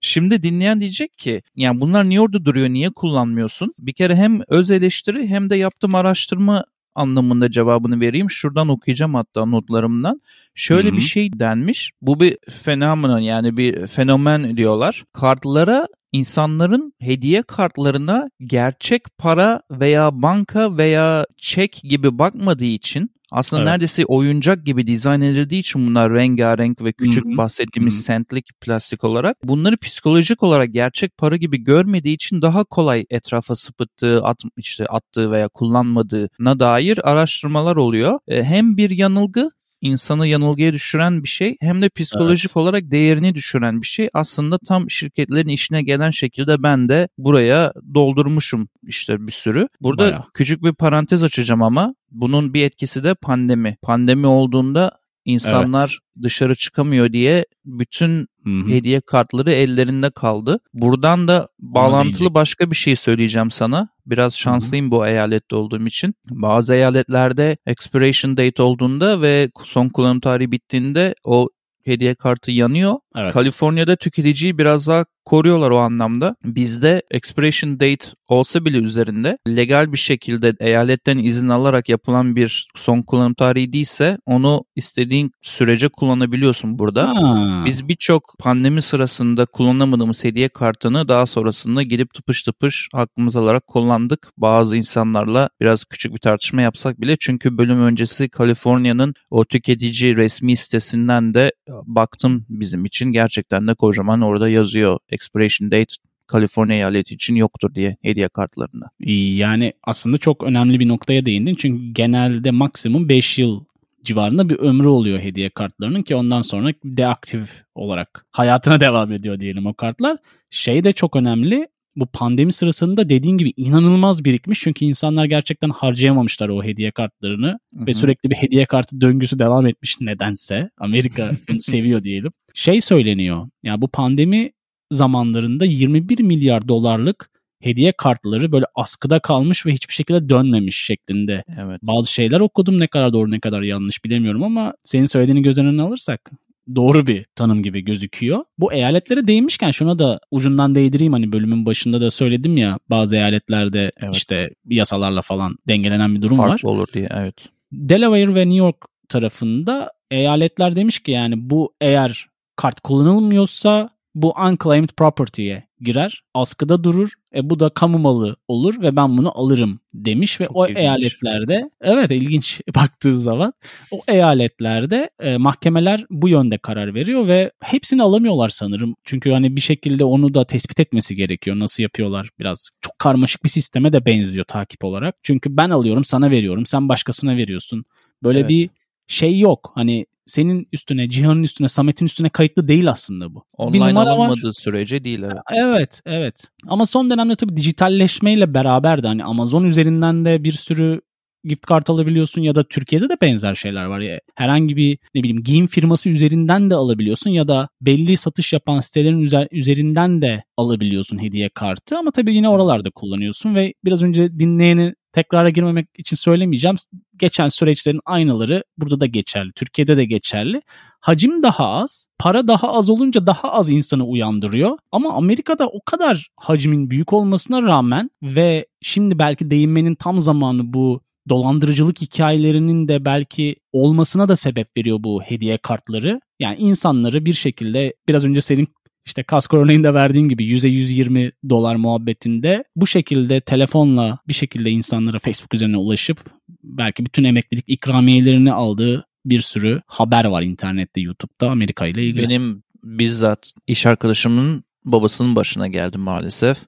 Şimdi 0.00 0.42
dinleyen 0.42 0.80
diyecek 0.80 1.18
ki 1.18 1.42
yani 1.56 1.80
bunlar 1.80 2.08
niye 2.08 2.20
orada 2.20 2.44
duruyor 2.44 2.68
niye 2.68 2.90
kullanmıyorsun? 2.90 3.72
Bir 3.78 3.92
kere 3.92 4.16
hem 4.16 4.40
öz 4.48 4.70
eleştiri 4.70 5.28
hem 5.28 5.50
de 5.50 5.56
yaptığım 5.56 5.94
araştırma 5.94 6.64
anlamında 6.94 7.50
cevabını 7.50 8.00
vereyim. 8.00 8.30
Şuradan 8.30 8.68
okuyacağım 8.68 9.14
hatta 9.14 9.46
notlarımdan. 9.46 10.20
Şöyle 10.54 10.88
Hı 10.88 10.92
hı. 10.92 10.96
bir 10.96 11.02
şey 11.02 11.32
denmiş. 11.32 11.90
Bu 12.02 12.20
bir 12.20 12.36
fenomen 12.50 13.18
yani 13.18 13.56
bir 13.56 13.86
fenomen 13.86 14.56
diyorlar. 14.56 15.04
Kartlara 15.12 15.88
insanların 16.14 16.92
hediye 17.00 17.42
kartlarına 17.42 18.28
gerçek 18.40 19.02
para 19.18 19.60
veya 19.70 20.22
banka 20.22 20.76
veya 20.76 21.26
çek 21.36 21.80
gibi 21.84 22.18
bakmadığı 22.18 22.64
için 22.64 23.10
aslında 23.30 23.62
Evet. 23.62 23.70
neredeyse 23.70 24.04
oyuncak 24.04 24.66
gibi 24.66 24.86
dizayn 24.86 25.20
edildiği 25.20 25.60
için 25.60 25.86
bunlar 25.86 26.14
rengarenk 26.14 26.82
ve 26.82 26.92
küçük 26.92 27.24
Hı 27.24 27.28
hı. 27.28 27.36
bahsettiğimiz 27.36 27.94
Hı 27.94 27.98
hı. 27.98 28.02
sentlik 28.02 28.60
plastik 28.60 29.04
olarak 29.04 29.36
bunları 29.44 29.76
psikolojik 29.76 30.42
olarak 30.42 30.72
gerçek 30.72 31.16
para 31.18 31.36
gibi 31.36 31.58
görmediği 31.64 32.14
için 32.14 32.42
daha 32.42 32.64
kolay 32.64 33.06
etrafa 33.10 33.56
sıpıttığı, 33.56 34.24
at, 34.24 34.38
işte 34.56 34.86
attığı 34.86 35.30
veya 35.30 35.48
kullanmadığına 35.48 36.60
dair 36.60 37.10
araştırmalar 37.10 37.76
oluyor. 37.76 38.18
Hem 38.28 38.76
bir 38.76 38.90
yanılgı 38.90 39.50
insanı 39.84 40.26
yanılgıya 40.26 40.72
düşüren 40.72 41.22
bir 41.22 41.28
şey 41.28 41.56
hem 41.60 41.82
de 41.82 41.88
psikolojik 41.88 42.50
Evet. 42.50 42.56
olarak 42.56 42.90
değerini 42.90 43.34
düşüren 43.34 43.82
bir 43.82 43.86
şey. 43.86 44.08
Aslında 44.14 44.58
tam 44.68 44.90
şirketlerin 44.90 45.48
işine 45.48 45.82
gelen 45.82 46.10
şekilde 46.10 46.62
ben 46.62 46.88
de 46.88 47.08
buraya 47.18 47.72
doldurmuşum 47.94 48.68
işte 48.86 49.26
bir 49.26 49.32
sürü. 49.32 49.68
Burada 49.80 50.02
Bayağı. 50.02 50.24
küçük 50.34 50.62
bir 50.62 50.72
parantez 50.72 51.22
açacağım 51.22 51.62
ama 51.62 51.94
bunun 52.10 52.54
bir 52.54 52.64
etkisi 52.64 53.04
de 53.04 53.14
pandemi. 53.14 53.76
Pandemi 53.82 54.26
olduğunda 54.26 54.98
insanlar 55.24 55.98
dışarı 56.22 56.54
çıkamıyor 56.54 57.12
diye 57.12 57.44
bütün 57.64 58.28
Hı 58.44 58.50
hı. 58.50 58.68
hediye 58.68 59.00
kartları 59.00 59.52
ellerinde 59.52 60.10
kaldı. 60.10 60.60
Buradan 60.74 61.28
da 61.28 61.48
bağlantılı 61.58 62.34
başka 62.34 62.70
bir 62.70 62.76
şey 62.76 62.96
söyleyeceğim 62.96 63.50
sana. 63.50 63.88
Biraz 64.06 64.38
şanslıyım 64.38 64.90
bu 64.90 65.06
eyalette 65.06 65.56
olduğum 65.56 65.86
için. 65.86 66.14
Bazı 66.30 66.74
eyaletlerde 66.74 67.56
expiration 67.66 68.36
date 68.36 68.62
olduğunda 68.62 69.22
ve 69.22 69.50
son 69.64 69.88
kullanım 69.88 70.20
tarihi 70.20 70.52
bittiğinde 70.52 71.14
o 71.24 71.48
hediye 71.84 72.14
kartı 72.14 72.50
yanıyor. 72.50 72.94
Evet. 73.16 73.32
Kaliforniya'da 73.32 73.96
tüketiciyi 73.96 74.58
biraz 74.58 74.86
daha 74.86 75.04
koruyorlar 75.24 75.70
o 75.70 75.78
anlamda. 75.78 76.36
Bizde 76.44 77.02
expiration 77.10 77.80
date 77.80 78.06
olsa 78.28 78.64
bile 78.64 78.78
üzerinde 78.78 79.38
legal 79.48 79.92
bir 79.92 79.98
şekilde 79.98 80.54
eyaletten 80.60 81.18
izin 81.18 81.48
alarak 81.48 81.88
yapılan 81.88 82.36
bir 82.36 82.68
son 82.74 83.02
kullanım 83.02 83.34
tarihi 83.34 83.72
değilse 83.72 84.18
onu 84.26 84.64
istediğin 84.76 85.30
sürece 85.42 85.88
kullanabiliyorsun 85.88 86.78
burada. 86.78 87.08
Ha. 87.08 87.62
Biz 87.66 87.88
birçok 87.88 88.34
pandemi 88.38 88.82
sırasında 88.82 89.46
kullanamadığımız 89.46 90.24
hediye 90.24 90.48
kartını 90.48 91.08
daha 91.08 91.26
sonrasında 91.26 91.82
gidip 91.82 92.14
tıpış 92.14 92.42
tıpış 92.42 92.88
hakkımız 92.92 93.36
alarak 93.36 93.66
kullandık. 93.66 94.28
Bazı 94.36 94.76
insanlarla 94.76 95.48
biraz 95.60 95.84
küçük 95.84 96.12
bir 96.12 96.18
tartışma 96.18 96.62
yapsak 96.62 97.00
bile 97.00 97.16
çünkü 97.20 97.58
bölüm 97.58 97.80
öncesi 97.82 98.28
Kaliforniya'nın 98.28 99.14
o 99.30 99.44
tüketici 99.44 100.16
resmi 100.16 100.56
sitesinden 100.56 101.34
de 101.34 101.52
baktım 101.86 102.46
bizim 102.48 102.84
için 102.84 103.03
gerçekten 103.12 103.66
de 103.66 103.74
kocaman 103.74 104.20
orada 104.20 104.48
yazıyor 104.48 104.98
expiration 105.08 105.70
date 105.70 105.94
Kaliforniya 106.26 106.76
eyaleti 106.76 107.14
için 107.14 107.34
yoktur 107.34 107.74
diye 107.74 107.96
hediye 108.02 108.28
kartlarında. 108.28 108.90
Yani 109.36 109.72
aslında 109.82 110.18
çok 110.18 110.42
önemli 110.44 110.80
bir 110.80 110.88
noktaya 110.88 111.26
değindin. 111.26 111.54
Çünkü 111.54 111.92
genelde 111.92 112.50
maksimum 112.50 113.08
5 113.08 113.38
yıl 113.38 113.64
civarında 114.04 114.48
bir 114.48 114.58
ömrü 114.58 114.88
oluyor 114.88 115.20
hediye 115.20 115.50
kartlarının 115.50 116.02
ki 116.02 116.16
ondan 116.16 116.42
sonra 116.42 116.72
deaktif 116.84 117.64
olarak 117.74 118.26
hayatına 118.30 118.80
devam 118.80 119.12
ediyor 119.12 119.40
diyelim 119.40 119.66
o 119.66 119.74
kartlar. 119.74 120.16
Şey 120.50 120.84
de 120.84 120.92
çok 120.92 121.16
önemli. 121.16 121.68
Bu 121.96 122.06
pandemi 122.06 122.52
sırasında 122.52 123.08
dediğin 123.08 123.38
gibi 123.38 123.52
inanılmaz 123.56 124.24
birikmiş. 124.24 124.60
Çünkü 124.60 124.84
insanlar 124.84 125.24
gerçekten 125.24 125.70
harcayamamışlar 125.70 126.48
o 126.48 126.64
hediye 126.64 126.90
kartlarını. 126.90 127.58
Ve 127.72 127.92
sürekli 127.92 128.30
bir 128.30 128.34
hediye 128.36 128.66
kartı 128.66 129.00
döngüsü 129.00 129.38
devam 129.38 129.66
etmiş 129.66 130.00
nedense. 130.00 130.70
Amerika 130.78 131.30
bunu 131.48 131.60
seviyor 131.60 132.02
diyelim. 132.02 132.32
Şey 132.54 132.80
söyleniyor. 132.80 133.48
Ya 133.62 133.80
bu 133.80 133.88
pandemi 133.88 134.50
zamanlarında 134.90 135.64
21 135.64 136.20
milyar 136.20 136.68
dolarlık 136.68 137.30
hediye 137.64 137.92
kartları 137.98 138.52
böyle 138.52 138.64
askıda 138.74 139.18
kalmış 139.18 139.66
ve 139.66 139.72
hiçbir 139.72 139.92
şekilde 139.92 140.28
dönmemiş 140.28 140.84
şeklinde. 140.84 141.44
Evet. 141.58 141.80
Bazı 141.82 142.12
şeyler 142.12 142.40
okudum 142.40 142.80
ne 142.80 142.86
kadar 142.86 143.12
doğru 143.12 143.30
ne 143.30 143.40
kadar 143.40 143.62
yanlış 143.62 144.04
bilemiyorum 144.04 144.42
ama 144.42 144.74
senin 144.82 145.04
söylediğini 145.04 145.42
göz 145.42 145.58
önüne 145.58 145.82
alırsak 145.82 146.30
doğru 146.74 147.06
bir 147.06 147.26
tanım 147.36 147.62
gibi 147.62 147.80
gözüküyor. 147.80 148.44
Bu 148.58 148.72
eyaletlere 148.72 149.26
değinmişken 149.26 149.70
şuna 149.70 149.98
da 149.98 150.20
ucundan 150.30 150.74
değdireyim 150.74 151.12
hani 151.12 151.32
bölümün 151.32 151.66
başında 151.66 152.00
da 152.00 152.10
söyledim 152.10 152.56
ya 152.56 152.78
bazı 152.90 153.16
eyaletlerde 153.16 153.92
Evet. 154.00 154.16
işte 154.16 154.50
yasalarla 154.68 155.22
falan 155.22 155.56
dengelenen 155.68 156.14
bir 156.14 156.22
durum 156.22 156.38
var. 156.38 156.48
Farklı 156.48 156.68
olur 156.70 156.86
diye 156.94 157.08
evet. 157.10 157.34
Delaware 157.72 158.34
ve 158.34 158.40
New 158.40 158.56
York 158.56 158.76
tarafında 159.08 159.92
eyaletler 160.10 160.76
demiş 160.76 160.98
ki 160.98 161.10
yani 161.10 161.50
bu 161.50 161.74
eğer 161.80 162.26
kart 162.56 162.80
kullanılmıyorsa 162.80 163.90
bu 164.14 164.34
unclaimed 164.38 164.88
property'ye 164.96 165.64
girer. 165.80 166.22
Askıda 166.34 166.84
durur. 166.84 167.12
E 167.34 167.50
bu 167.50 167.60
da 167.60 167.68
kamu 167.68 167.98
malı 167.98 168.36
olur 168.48 168.82
ve 168.82 168.96
ben 168.96 169.18
bunu 169.18 169.38
alırım 169.38 169.80
demiş 169.94 170.40
ve 170.40 170.44
Çok 170.44 170.56
o 170.56 170.66
ilginç. 170.66 170.78
eyaletlerde 170.78 171.70
evet 171.80 172.10
ilginç 172.10 172.60
baktığı 172.74 173.16
zaman 173.16 173.52
o 173.90 174.00
eyaletlerde 174.08 175.10
e, 175.20 175.36
mahkemeler 175.36 176.04
bu 176.10 176.28
yönde 176.28 176.58
karar 176.58 176.94
veriyor 176.94 177.28
ve 177.28 177.50
hepsini 177.60 178.02
alamıyorlar 178.02 178.48
sanırım. 178.48 178.94
Çünkü 179.04 179.30
hani 179.30 179.56
bir 179.56 179.60
şekilde 179.60 180.04
onu 180.04 180.34
da 180.34 180.44
tespit 180.44 180.80
etmesi 180.80 181.16
gerekiyor. 181.16 181.58
Nasıl 181.58 181.82
yapıyorlar? 181.82 182.30
Biraz 182.38 182.68
çok 182.80 182.98
karmaşık 182.98 183.44
bir 183.44 183.48
sisteme 183.48 183.92
de 183.92 184.06
benziyor 184.06 184.44
takip 184.44 184.84
olarak. 184.84 185.14
Çünkü 185.22 185.56
ben 185.56 185.70
alıyorum, 185.70 186.04
sana 186.04 186.30
veriyorum, 186.30 186.66
sen 186.66 186.88
başkasına 186.88 187.36
veriyorsun. 187.36 187.84
Böyle 188.22 188.38
Evet. 188.38 188.48
bir 188.48 188.70
şey 189.06 189.38
yok. 189.38 189.72
Hani 189.74 190.06
senin 190.26 190.68
üstüne, 190.72 191.08
Cihan'ın 191.08 191.42
üstüne, 191.42 191.68
Samet'in 191.68 192.06
üstüne 192.06 192.28
kayıtlı 192.28 192.68
değil 192.68 192.90
aslında 192.90 193.34
bu. 193.34 193.44
Online 193.52 193.88
numara 193.88 194.18
var. 194.18 194.26
alınmadığı 194.26 194.52
sürece 194.52 195.04
değil 195.04 195.22
evet. 195.22 195.38
Evet, 195.50 196.00
evet. 196.06 196.44
Ama 196.66 196.86
son 196.86 197.10
dönemde 197.10 197.36
tabii 197.36 197.56
dijitalleşmeyle 197.56 198.54
beraber 198.54 199.02
de 199.02 199.06
hani 199.06 199.24
Amazon 199.24 199.64
üzerinden 199.64 200.24
de 200.24 200.44
bir 200.44 200.52
sürü 200.52 201.00
gift 201.44 201.66
kart 201.66 201.90
alabiliyorsun 201.90 202.42
ya 202.42 202.54
da 202.54 202.64
Türkiye'de 202.64 203.08
de 203.08 203.16
benzer 203.22 203.54
şeyler 203.54 203.84
var. 203.84 204.00
ya 204.00 204.20
herhangi 204.34 204.76
bir 204.76 204.98
ne 205.14 205.22
bileyim 205.22 205.42
giyim 205.42 205.66
firması 205.66 206.10
üzerinden 206.10 206.70
de 206.70 206.74
alabiliyorsun 206.74 207.30
ya 207.30 207.48
da 207.48 207.68
belli 207.80 208.16
satış 208.16 208.52
yapan 208.52 208.80
sitelerin 208.80 209.20
üzer- 209.24 209.48
üzerinden 209.50 210.22
de 210.22 210.44
alabiliyorsun 210.56 211.22
hediye 211.22 211.48
kartı 211.48 211.98
ama 211.98 212.10
tabii 212.10 212.34
yine 212.34 212.48
oralarda 212.48 212.90
kullanıyorsun 212.90 213.54
ve 213.54 213.74
biraz 213.84 214.02
önce 214.02 214.38
dinleyeni 214.38 214.94
tekrara 215.12 215.50
girmemek 215.50 215.88
için 215.98 216.16
söylemeyeceğim. 216.16 216.76
Geçen 217.16 217.48
süreçlerin 217.48 218.00
aynaları 218.06 218.64
burada 218.78 219.00
da 219.00 219.06
geçerli. 219.06 219.52
Türkiye'de 219.52 219.96
de 219.96 220.04
geçerli. 220.04 220.62
Hacim 221.00 221.42
daha 221.42 221.68
az, 221.68 222.06
para 222.18 222.48
daha 222.48 222.72
az 222.72 222.90
olunca 222.90 223.26
daha 223.26 223.52
az 223.52 223.70
insanı 223.70 224.04
uyandırıyor. 224.06 224.78
Ama 224.92 225.12
Amerika'da 225.12 225.66
o 225.66 225.80
kadar 225.86 226.28
hacmin 226.36 226.90
büyük 226.90 227.12
olmasına 227.12 227.62
rağmen 227.62 228.10
ve 228.22 228.66
şimdi 228.82 229.18
belki 229.18 229.50
değinmenin 229.50 229.94
tam 229.94 230.20
zamanı 230.20 230.72
bu 230.72 231.00
dolandırıcılık 231.28 232.00
hikayelerinin 232.00 232.88
de 232.88 233.04
belki 233.04 233.56
olmasına 233.72 234.28
da 234.28 234.36
sebep 234.36 234.76
veriyor 234.76 234.98
bu 235.00 235.22
hediye 235.22 235.58
kartları. 235.58 236.20
Yani 236.40 236.56
insanları 236.58 237.26
bir 237.26 237.32
şekilde 237.32 237.94
biraz 238.08 238.24
önce 238.24 238.40
senin 238.40 238.68
işte 239.06 239.22
kasko 239.22 239.56
örneğinde 239.56 239.94
verdiğin 239.94 240.28
gibi 240.28 240.44
100'e 240.44 240.70
120 240.70 241.32
dolar 241.50 241.76
muhabbetinde 241.76 242.64
bu 242.76 242.86
şekilde 242.86 243.40
telefonla 243.40 244.18
bir 244.28 244.34
şekilde 244.34 244.70
insanlara 244.70 245.18
Facebook 245.18 245.54
üzerine 245.54 245.76
ulaşıp 245.76 246.18
belki 246.62 247.06
bütün 247.06 247.24
emeklilik 247.24 247.64
ikramiyelerini 247.68 248.52
aldığı 248.52 249.06
bir 249.24 249.40
sürü 249.40 249.80
haber 249.86 250.24
var 250.24 250.42
internette, 250.42 251.00
YouTube'da 251.00 251.50
Amerika 251.50 251.86
ile 251.86 252.06
ilgili. 252.06 252.22
Benim 252.22 252.62
bizzat 252.84 253.52
iş 253.66 253.86
arkadaşımın 253.86 254.64
babasının 254.84 255.36
başına 255.36 255.68
geldi 255.68 255.98
maalesef. 255.98 256.58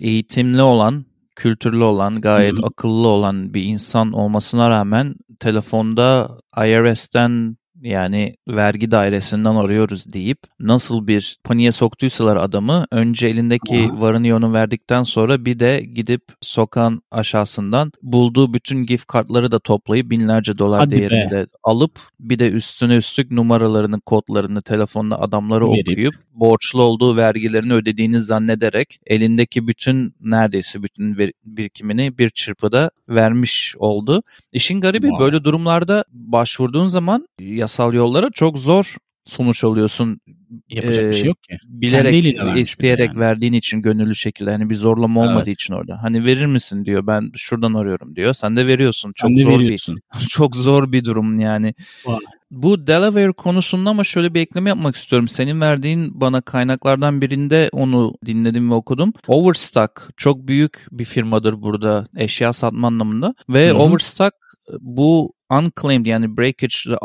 Eğitimli 0.00 0.62
olan 0.62 1.04
kültürlü 1.36 1.84
olan, 1.84 2.20
gayet 2.20 2.52
Hı 2.52 2.62
hı. 2.62 2.66
akıllı 2.66 3.06
olan 3.08 3.54
bir 3.54 3.62
insan 3.62 4.12
olmasına 4.12 4.70
rağmen 4.70 5.14
telefonda 5.40 6.38
IRS'ten 6.56 7.56
yani 7.82 8.36
vergi 8.48 8.90
dairesinden 8.90 9.54
arıyoruz 9.54 10.12
deyip 10.14 10.38
nasıl 10.60 11.06
bir 11.06 11.36
paniğe 11.44 11.72
soktuysalar 11.72 12.36
adamı 12.36 12.86
önce 12.90 13.26
elindeki 13.26 13.90
varını 13.92 14.26
yoğunu 14.26 14.52
verdikten 14.52 15.02
sonra 15.02 15.44
bir 15.44 15.58
de 15.58 15.86
gidip 15.94 16.22
sokağın 16.42 17.02
aşağısından 17.10 17.92
bulduğu 18.02 18.54
bütün 18.54 18.86
gift 18.86 19.06
kartları 19.06 19.52
da 19.52 19.58
toplayıp 19.58 20.10
binlerce 20.10 20.58
dolar 20.58 20.80
Hadi 20.80 20.96
be. 20.96 20.96
değerinde 20.96 21.46
alıp 21.62 22.00
bir 22.20 22.38
de 22.38 22.50
üstüne 22.50 22.96
üstlük 22.96 23.30
numaralarını 23.30 24.00
kodlarını 24.00 24.62
telefonla 24.62 25.20
adamlara 25.20 25.70
Verip. 25.70 25.88
okuyup 25.88 26.14
borçlu 26.34 26.82
olduğu 26.82 27.16
vergilerini 27.16 27.72
ödediğini 27.72 28.20
zannederek 28.20 28.98
elindeki 29.06 29.68
bütün 29.68 30.14
neredeyse 30.20 30.82
bütün 30.82 31.18
birikimini 31.44 32.18
bir 32.18 32.30
çırpıda 32.30 32.90
vermiş 33.08 33.74
oldu. 33.78 34.22
İşin 34.52 34.80
garibi 34.80 35.10
Vay. 35.10 35.20
böyle 35.20 35.44
durumlarda 35.44 36.04
başvurduğun 36.12 36.86
zaman 36.86 37.28
yasal 37.66 37.94
yollara 37.94 38.30
çok 38.30 38.58
zor 38.58 38.96
sonuç 39.24 39.64
alıyorsun. 39.64 40.20
Yapacak 40.68 41.04
bir 41.04 41.10
Ee, 41.10 41.12
şey 41.12 41.26
yok 41.26 41.42
ki. 41.42 41.56
Bilerek, 41.68 42.12
bir 42.24 42.54
isteyerek 42.60 43.08
yani. 43.08 43.20
verdiğin 43.20 43.52
için 43.52 43.82
gönüllü 43.82 44.14
şekilde. 44.14 44.50
Hani 44.50 44.70
bir 44.70 44.74
zorlama 44.74 45.20
olmadığı 45.20 45.50
Evet. 45.50 45.60
için 45.60 45.74
orada. 45.74 46.02
Hani 46.02 46.24
verir 46.24 46.46
misin 46.46 46.84
diyor. 46.84 47.06
Ben 47.06 47.32
şuradan 47.36 47.74
arıyorum 47.74 48.16
diyor. 48.16 48.34
Sen 48.34 48.56
de 48.56 48.66
veriyorsun. 48.66 49.12
Çok 49.16 49.28
Sen 49.28 49.36
de 49.36 49.42
zor 49.42 49.58
bir 49.58 49.64
veriyorsun. 49.64 49.98
çok 50.28 50.56
zor 50.56 50.92
bir 50.92 51.04
durum 51.04 51.40
yani. 51.40 51.74
Vay. 52.06 52.18
Bu 52.50 52.86
Delaware 52.86 53.32
konusunda 53.32 53.90
ama 53.90 54.04
şöyle 54.04 54.34
bir 54.34 54.40
ekleme 54.40 54.68
yapmak 54.70 54.96
istiyorum. 54.96 55.28
Senin 55.28 55.60
verdiğin 55.60 56.20
bana 56.20 56.40
kaynaklardan 56.40 57.20
birinde 57.20 57.68
onu 57.72 58.14
dinledim 58.26 58.70
ve 58.70 58.74
okudum. 58.74 59.12
Overstock 59.28 59.92
çok 60.16 60.48
büyük 60.48 60.86
bir 60.92 61.04
firmadır 61.04 61.62
burada 61.62 62.06
eşya 62.16 62.52
satma 62.52 62.86
anlamında. 62.86 63.34
Ve 63.48 63.68
Hı 63.68 63.72
hı. 63.72 63.78
Overstock 63.78 64.32
bu 64.80 65.32
unclaimed 65.50 66.06
yani 66.06 66.36
breakage 66.36 66.96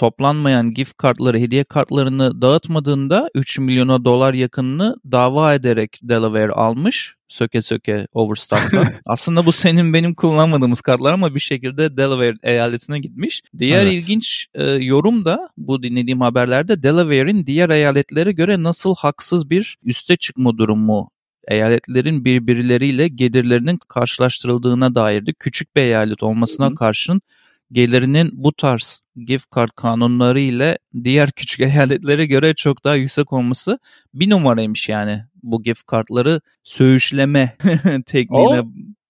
toplanmayan 0.00 0.74
gift 0.74 0.96
kartları, 0.96 1.38
hediye 1.38 1.64
kartlarını 1.64 2.42
dağıtmadığında 2.42 3.30
3 3.34 3.58
milyona 3.58 4.04
dolar 4.04 4.34
yakınını 4.34 4.96
dava 5.12 5.54
ederek 5.54 6.00
Delaware 6.02 6.52
almış. 6.52 7.14
Söke 7.28 7.62
söke 7.62 8.06
Overstock'tan. 8.12 8.86
Aslında 9.06 9.46
bu 9.46 9.52
senin 9.52 9.94
benim 9.94 10.14
kullanmadığımız 10.14 10.80
kartlar 10.80 11.12
ama 11.12 11.34
bir 11.34 11.40
şekilde 11.40 11.96
Delaware 11.96 12.36
eyaletine 12.42 12.98
gitmiş. 12.98 13.42
Diğer 13.58 13.82
Evet. 13.82 13.92
ilginç 13.92 14.46
e, 14.54 14.64
yorum 14.64 15.24
da 15.24 15.48
bu 15.56 15.82
dinlediğim 15.82 16.20
haberlerde 16.20 16.82
Delaware'in 16.82 17.46
diğer 17.46 17.70
eyaletlere 17.70 18.32
göre 18.32 18.62
nasıl 18.62 18.94
haksız 18.94 19.50
bir 19.50 19.76
üste 19.84 20.16
çıkma 20.16 20.58
durumu 20.58 21.10
eyaletlerin 21.48 22.24
birbirleriyle 22.24 23.08
gelirlerinin 23.08 23.78
karşılaştırıldığına 23.88 24.94
dairdi. 24.94 25.34
Küçük 25.38 25.76
bir 25.76 25.82
eyalet 25.82 26.22
olmasına 26.22 26.66
Hı 26.66 26.70
hı. 26.70 26.74
karşın 26.74 27.20
gelirinin 27.72 28.30
bu 28.32 28.52
tarz 28.52 29.00
gift 29.16 29.46
card 29.56 29.70
kanunları 29.76 30.40
ile 30.40 30.78
diğer 31.04 31.32
küçük 31.32 31.60
eyaletlere 31.60 32.26
göre 32.26 32.54
çok 32.54 32.84
daha 32.84 32.94
yüksek 32.94 33.32
olması 33.32 33.78
bir 34.14 34.30
numaraymış 34.30 34.88
yani. 34.88 35.24
Bu 35.42 35.62
gift 35.62 35.82
kartları 35.82 36.40
söğüşleme 36.64 37.56
tekniğine 38.06 38.62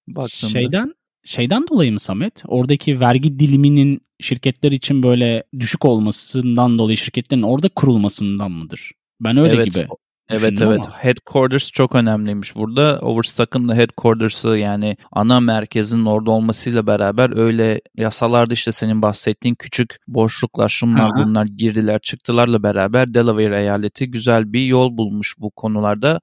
baktığımda. 0.09 0.53
Şeyden 0.53 0.95
şeyden 1.25 1.69
dolayı 1.69 1.93
mı 1.93 2.01
Samet? 2.01 2.43
Oradaki 2.47 3.01
vergi 3.01 3.39
diliminin 3.39 4.01
şirketler 4.21 4.73
için 4.73 5.03
böyle 5.03 5.45
düşük 5.59 5.85
olmasından 5.85 6.79
dolayı 6.79 6.97
şirketlerin 6.97 7.43
orada 7.43 7.69
kurulmasından 7.69 8.51
mıdır? 8.51 8.93
Ben 9.21 9.37
öyle 9.37 9.55
Evet, 9.55 9.75
gibi. 9.75 9.87
Evet 10.31 10.61
evet. 10.61 10.81
ama. 10.87 11.05
Headquarters 11.05 11.71
çok 11.71 11.95
önemliymiş 11.95 12.55
burada. 12.55 12.99
Overstock'ın 13.01 13.69
da 13.69 13.75
headquarters'ı 13.75 14.49
yani 14.49 14.97
ana 15.13 15.41
merkezin 15.41 16.05
orada 16.05 16.31
olmasıyla 16.31 16.87
beraber 16.87 17.37
öyle 17.37 17.81
yasalarda 17.97 18.55
işte 18.55 18.73
senin 18.73 19.03
bahsettiğin 19.03 19.55
küçük 19.55 19.97
boşluklar 20.09 20.69
şunlar 20.69 21.11
Aha. 21.11 21.25
bunlar 21.25 21.47
girdiler 21.47 21.99
çıktılarla 21.99 22.63
beraber 22.63 23.15
Delaware 23.15 23.61
eyaleti 23.61 24.11
güzel 24.11 24.53
bir 24.53 24.65
yol 24.65 24.97
bulmuş 24.97 25.35
bu 25.39 25.51
konularda. 25.51 26.21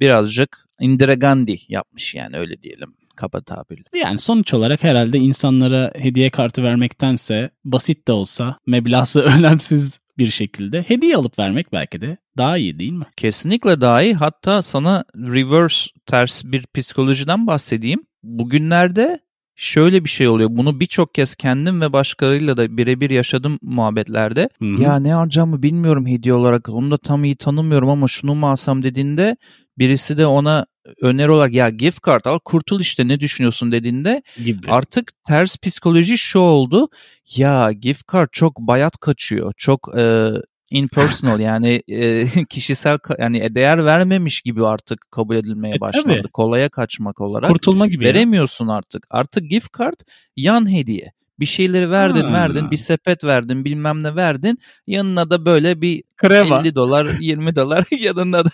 Birazcık 0.00 0.68
Indira 0.80 1.14
Gandhi 1.14 1.58
yapmış 1.68 2.14
yani 2.14 2.36
öyle 2.36 2.62
diyelim 2.62 2.94
kaba 3.16 3.40
tabirle. 3.40 3.84
Yani 3.94 4.18
sonuç 4.18 4.54
olarak 4.54 4.84
herhalde 4.84 5.18
insanlara 5.18 5.92
hediye 5.96 6.30
kartı 6.30 6.62
vermektense 6.62 7.50
basit 7.64 8.08
de 8.08 8.12
olsa 8.12 8.58
meblası 8.66 9.20
önemsiz 9.38 10.00
bir 10.18 10.30
şekilde 10.30 10.82
hediye 10.82 11.16
alıp 11.16 11.38
vermek 11.38 11.72
belki 11.72 12.00
de 12.00 12.16
daha 12.36 12.56
iyi 12.58 12.78
değil 12.78 12.92
mi? 12.92 13.04
Kesinlikle 13.16 13.80
daha 13.80 14.02
iyi. 14.02 14.14
Hatta 14.14 14.62
sana 14.62 15.04
reverse 15.14 15.90
ters 16.06 16.44
bir 16.44 16.66
psikolojiden 16.74 17.46
bahsedeyim. 17.46 18.00
Bugünlerde 18.22 19.20
şöyle 19.58 20.04
bir 20.04 20.08
şey 20.08 20.28
oluyor. 20.28 20.48
Bunu 20.52 20.80
birçok 20.80 21.14
kez 21.14 21.34
kendim 21.34 21.80
ve 21.80 21.92
başkalarıyla 21.92 22.56
da 22.56 22.76
birebir 22.76 23.10
yaşadım 23.10 23.58
muhabbetlerde. 23.62 24.48
Hı 24.58 24.64
hı. 24.64 24.82
Ya 24.82 24.98
ne 24.98 25.14
alacağımı 25.14 25.62
bilmiyorum 25.62 26.06
hediye 26.06 26.34
olarak. 26.34 26.68
Onu 26.68 26.90
da 26.90 26.98
tam 26.98 27.24
iyi 27.24 27.36
tanımıyorum 27.36 27.88
ama 27.88 28.08
şunu 28.08 28.34
mu 28.34 28.50
alsam 28.50 28.82
dediğinde 28.82 29.36
birisi 29.78 30.18
de 30.18 30.26
ona 30.26 30.66
öneri 31.02 31.30
olarak 31.30 31.52
ya 31.52 31.70
gift 31.70 32.06
card 32.06 32.24
al 32.24 32.38
kurtul 32.44 32.80
işte 32.80 33.08
ne 33.08 33.20
düşünüyorsun 33.20 33.72
dediğinde 33.72 34.22
gibi. 34.44 34.70
artık 34.70 35.12
ters 35.24 35.56
psikoloji 35.56 36.18
şu 36.18 36.38
oldu. 36.38 36.88
Ya 37.36 37.72
gift 37.72 38.12
card 38.12 38.28
çok 38.32 38.58
bayat 38.58 38.96
kaçıyor. 38.96 39.52
Çok 39.56 39.88
e, 39.98 40.30
impersonal 40.70 41.40
yani 41.40 41.82
e, 41.88 42.26
kişisel 42.50 42.98
yani 43.18 43.54
değer 43.54 43.84
vermemiş 43.84 44.40
gibi 44.40 44.66
artık 44.66 45.06
kabul 45.10 45.36
edilmeye 45.36 45.74
E, 45.76 45.80
başlandı. 45.80 46.08
tabii. 46.08 46.28
Kolaya 46.32 46.68
kaçmak 46.68 47.20
olarak. 47.20 47.50
Kurtulma 47.50 47.86
gibi 47.86 48.04
ya. 48.04 48.10
Veremiyorsun 48.10 48.68
artık. 48.68 49.06
Artık 49.10 49.50
gift 49.50 49.78
card 49.78 50.00
yan 50.36 50.72
hediye. 50.72 51.12
Bir 51.40 51.46
şeyleri 51.46 51.90
verdin 51.90 52.22
Ha. 52.24 52.32
verdin 52.32 52.70
bir 52.70 52.76
sepet 52.76 53.24
verdin 53.24 53.64
bilmem 53.64 54.04
ne 54.04 54.16
verdin 54.16 54.58
yanına 54.86 55.30
da 55.30 55.44
böyle 55.46 55.80
bir 55.82 56.02
Kreva. 56.16 56.60
50 56.60 56.74
dolar 56.74 57.06
20 57.20 57.56
dolar 57.56 57.84
yanında 58.00 58.44
da 58.44 58.50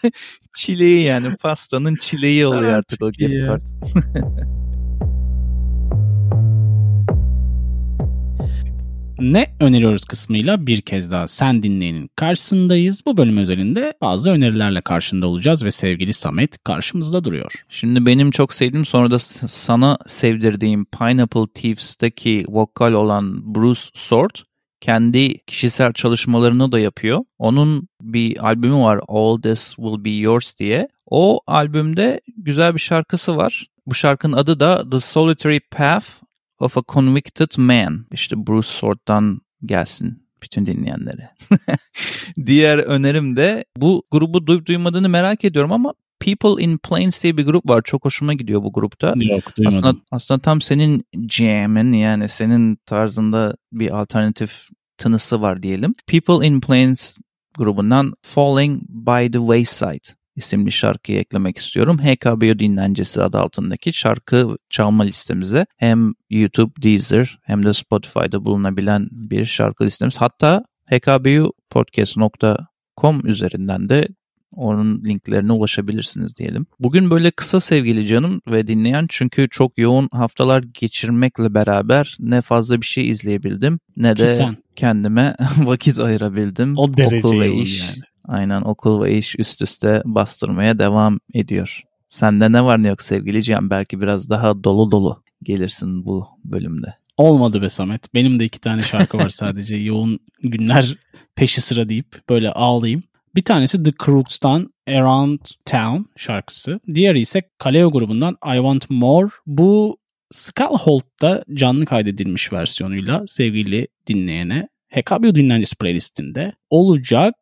çileği 0.57 1.03
yani 1.05 1.37
pastanın 1.43 1.97
çileği 1.97 2.47
oluyor 2.47 2.71
Ha, 2.71 2.77
artık 2.77 3.03
o 3.03 3.13
gift 3.13 3.35
ya. 3.35 3.47
card. 3.47 3.63
Ne 9.19 9.47
öneriyoruz 9.61 10.05
kısmıyla 10.05 10.67
bir 10.67 10.81
kez 10.81 11.13
daha 11.13 11.27
sen 11.27 11.63
dinleyenin 11.63 12.11
karşısındayız. 12.17 13.03
Bu 13.07 13.17
bölüm 13.17 13.37
özelinde 13.37 13.95
bazı 14.01 14.31
önerilerle 14.31 14.81
karşında 14.81 15.27
olacağız 15.27 15.65
ve 15.65 15.71
sevgili 15.71 16.13
Samet 16.13 16.65
karşımızda 16.65 17.25
duruyor. 17.25 17.65
Şimdi 17.69 18.07
benim 18.07 18.31
çok 18.31 18.55
sevdiğim 18.55 18.85
sonra 18.85 19.11
da 19.11 19.19
sana 19.19 19.99
sevdirdiğim 20.07 20.85
Pineapple 20.85 21.47
Thieves'teki 21.55 22.45
vokal 22.49 22.93
olan 22.93 23.55
Bruce 23.55 23.81
Sort 23.95 24.43
kendi 24.81 25.39
kişisel 25.39 25.93
çalışmalarını 25.93 26.73
da 26.73 26.79
yapıyor. 26.79 27.25
Onun 27.39 27.89
bir 28.03 28.47
albümü 28.47 28.77
var 28.77 29.01
All 29.09 29.41
This 29.41 29.75
Will 29.77 30.05
Be 30.05 30.11
Yours 30.11 30.57
diye. 30.59 30.89
O 31.07 31.41
albümde 31.47 32.21
güzel 32.37 32.75
bir 32.75 32.81
şarkısı 32.81 33.37
var. 33.37 33.67
Bu 33.87 33.95
şarkının 33.95 34.37
adı 34.37 34.61
da 34.61 34.91
The 34.91 35.01
Solitary 35.01 35.61
Path 35.71 36.24
of 36.61 36.77
a 36.77 36.83
Convicted 36.89 37.51
Man. 37.59 38.07
İşte 38.13 38.47
Bruce 38.47 38.69
Sort'tan 38.69 39.41
gelsin 39.65 40.25
bütün 40.43 40.67
dinleyenlere. 40.67 41.31
Diğer 42.47 42.79
önerim 42.79 43.37
de 43.37 43.65
bu 43.77 44.03
grubu 44.11 44.47
duyup 44.47 44.67
duymadığını 44.67 45.09
merak 45.09 45.45
ediyorum 45.45 45.73
ama 45.73 45.95
People 46.21 46.65
in 46.65 46.79
Plains 46.79 47.23
diye 47.23 47.37
bir 47.37 47.47
grup 47.47 47.69
var. 47.69 47.83
Çok 47.85 48.05
hoşuma 48.05 48.33
gidiyor 48.35 48.63
bu 48.63 48.73
grupta. 48.73 49.15
Yok 49.17 49.57
duymadım. 49.57 49.79
Aslında, 49.79 50.01
aslında 50.11 50.41
tam 50.41 50.61
senin 50.61 51.05
jam'in 51.29 51.93
yani 51.93 52.29
senin 52.29 52.77
tarzında 52.87 53.57
bir 53.73 54.01
alternatif 54.01 54.67
tınısı 54.99 55.43
var 55.43 55.63
diyelim. 55.63 55.95
People 56.07 56.47
in 56.47 56.61
Plains 56.61 57.17
grubundan 57.59 58.15
Falling 58.23 58.83
by 58.89 59.31
the 59.31 59.39
Wayside 59.39 60.15
isimli 60.37 60.73
şarkıyı 60.73 61.19
eklemek 61.19 61.59
istiyorum. 61.59 61.99
HKBO 61.99 62.59
dinlencesi 62.59 63.23
adı 63.23 63.39
altındaki 63.39 63.93
şarkı 63.93 64.57
çalma 64.71 65.05
listemize 65.05 65.67
hem 65.77 66.13
YouTube, 66.31 66.83
Deezer 66.83 67.39
hem 67.43 67.67
de 67.67 67.73
Spotify'da 67.73 68.45
bulunabilen 68.45 69.09
bir 69.11 69.45
şarkı 69.45 69.85
listemiz. 69.85 70.17
Hatta 70.17 70.65
hkbupodcast.com 70.91 73.27
üzerinden 73.27 73.89
de 73.89 74.09
onun 74.57 75.05
linklerine 75.05 75.53
ulaşabilirsiniz 75.53 76.37
diyelim. 76.37 76.67
Bugün 76.81 77.11
böyle 77.11 77.31
kısa 77.31 77.61
sevgili 77.61 78.07
canım 78.07 78.41
ve 78.51 78.67
dinleyen 78.67 79.07
çünkü 79.09 79.49
çok 79.51 79.79
yoğun 79.79 80.09
haftalar 80.13 80.65
geçirmekle 80.81 81.55
beraber 81.55 82.17
ne 82.21 82.41
fazla 82.41 82.81
bir 82.81 82.87
şey 82.87 83.11
izleyebildim 83.11 83.79
ne 83.97 84.17
de 84.17 84.27
sen. 84.27 84.57
kendime 84.77 85.37
vakit 85.59 85.99
ayırabildim. 85.99 86.79
O 86.79 86.97
derece 86.97 87.27
Okul 87.27 87.41
ve 87.41 87.55
iş. 87.55 87.89
yani. 87.89 87.99
Aynen 88.29 88.61
okul 88.61 89.03
ve 89.03 89.19
iş 89.19 89.39
üst 89.39 89.63
üste 89.63 90.03
bastırmaya 90.05 90.79
devam 90.79 91.19
ediyor. 91.35 91.83
Sende 92.09 92.53
ne 92.53 92.65
var 92.65 92.83
ne 92.83 92.89
yok 92.89 93.03
sevgili 93.03 93.43
Cihan? 93.43 93.71
Belki 93.71 94.01
biraz 94.01 94.31
daha 94.31 94.65
dolu 94.65 94.91
dolu 94.91 95.23
gelirsin 95.43 96.05
bu 96.05 96.27
bölümde. 96.45 96.95
Olmadı 97.17 97.63
be 97.63 97.71
Samet. 97.71 98.15
Benim 98.15 98.41
de 98.41 98.45
iki 98.45 98.61
tane 98.61 98.83
şarkı 98.83 99.19
var 99.19 99.29
sadece. 99.29 99.77
Yoğun 99.77 100.19
günler 100.43 100.97
peşi 101.37 101.61
sıra 101.61 101.89
deyip 101.89 102.29
böyle 102.29 102.51
ağlayayım. 102.51 103.03
Bir 103.35 103.45
tanesi 103.45 103.83
The 103.83 103.93
Crooks'tan 104.05 104.75
Around 104.89 105.39
Town 105.65 106.03
şarkısı. 106.17 106.81
Diğeri 106.95 107.21
ise 107.21 107.43
Kaleo 107.59 107.93
grubundan 107.93 108.37
I 108.55 108.57
Want 108.57 108.91
More. 108.91 109.29
Bu 109.47 109.99
Skullholt'ta 110.33 111.45
canlı 111.55 111.87
kaydedilmiş 111.87 112.53
versiyonuyla 112.53 113.25
sevgili 113.27 113.89
dinleyene 114.07 114.69
HKBU 114.89 115.35
dinlencesi 115.35 115.77
playlistinde 115.77 116.53
olacak. 116.71 117.35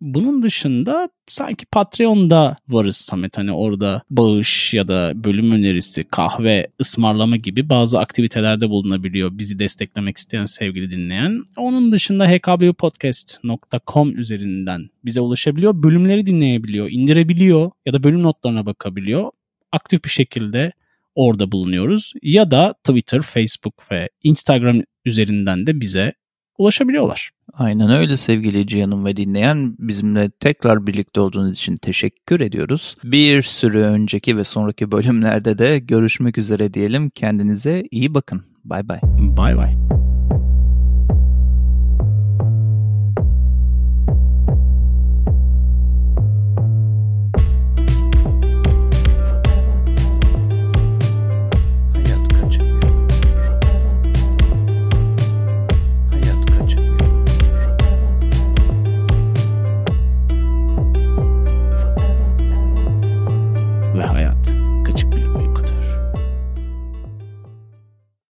Bunun 0.00 0.42
dışında 0.42 1.08
sanki 1.28 1.66
Patreon'da 1.66 2.56
varız 2.68 2.96
Samet. 2.96 3.38
Hani 3.38 3.52
orada 3.52 4.02
bağış 4.10 4.74
ya 4.74 4.88
da 4.88 5.12
bölüm 5.14 5.52
önerisi, 5.52 6.04
kahve, 6.04 6.66
ısmarlama 6.80 7.36
gibi 7.36 7.68
bazı 7.68 8.00
aktivitelerde 8.00 8.68
bulunabiliyor 8.68 9.30
bizi 9.32 9.58
desteklemek 9.58 10.16
isteyen 10.16 10.44
sevgili 10.44 10.90
dinleyen. 10.90 11.44
Onun 11.56 11.92
dışında 11.92 12.28
hkbupodcast.com 12.28 14.18
üzerinden 14.18 14.88
bize 15.04 15.20
ulaşabiliyor. 15.20 15.82
Bölümleri 15.82 16.26
dinleyebiliyor, 16.26 16.90
indirebiliyor 16.90 17.70
ya 17.86 17.92
da 17.92 18.02
bölüm 18.02 18.22
notlarına 18.22 18.66
bakabiliyor. 18.66 19.30
Aktif 19.72 20.04
bir 20.04 20.10
şekilde 20.10 20.72
orada 21.14 21.52
bulunuyoruz. 21.52 22.12
Ya 22.22 22.50
da 22.50 22.74
Twitter, 22.84 23.22
Facebook 23.22 23.92
ve 23.92 24.08
Instagram 24.22 24.82
üzerinden 25.04 25.66
de 25.66 25.80
bize 25.80 26.12
ulaşabiliyorlar. 26.58 27.30
Aynen 27.54 27.90
öyle 27.90 28.16
sevgili 28.16 28.66
Cihan'ım 28.66 29.04
ve 29.04 29.16
dinleyen 29.16 29.76
bizimle 29.78 30.30
tekrar 30.30 30.86
birlikte 30.86 31.20
olduğunuz 31.20 31.52
için 31.52 31.76
teşekkür 31.76 32.40
ediyoruz. 32.40 32.96
Bir 33.04 33.42
sürü 33.42 33.80
önceki 33.80 34.36
ve 34.36 34.44
sonraki 34.44 34.92
bölümlerde 34.92 35.58
de 35.58 35.78
görüşmek 35.78 36.38
üzere 36.38 36.74
diyelim. 36.74 37.10
Kendinize 37.10 37.84
iyi 37.90 38.14
bakın. 38.14 38.44
Bay 38.64 38.88
bay. 38.88 39.00
Bay 39.18 39.56
bay. 39.56 40.07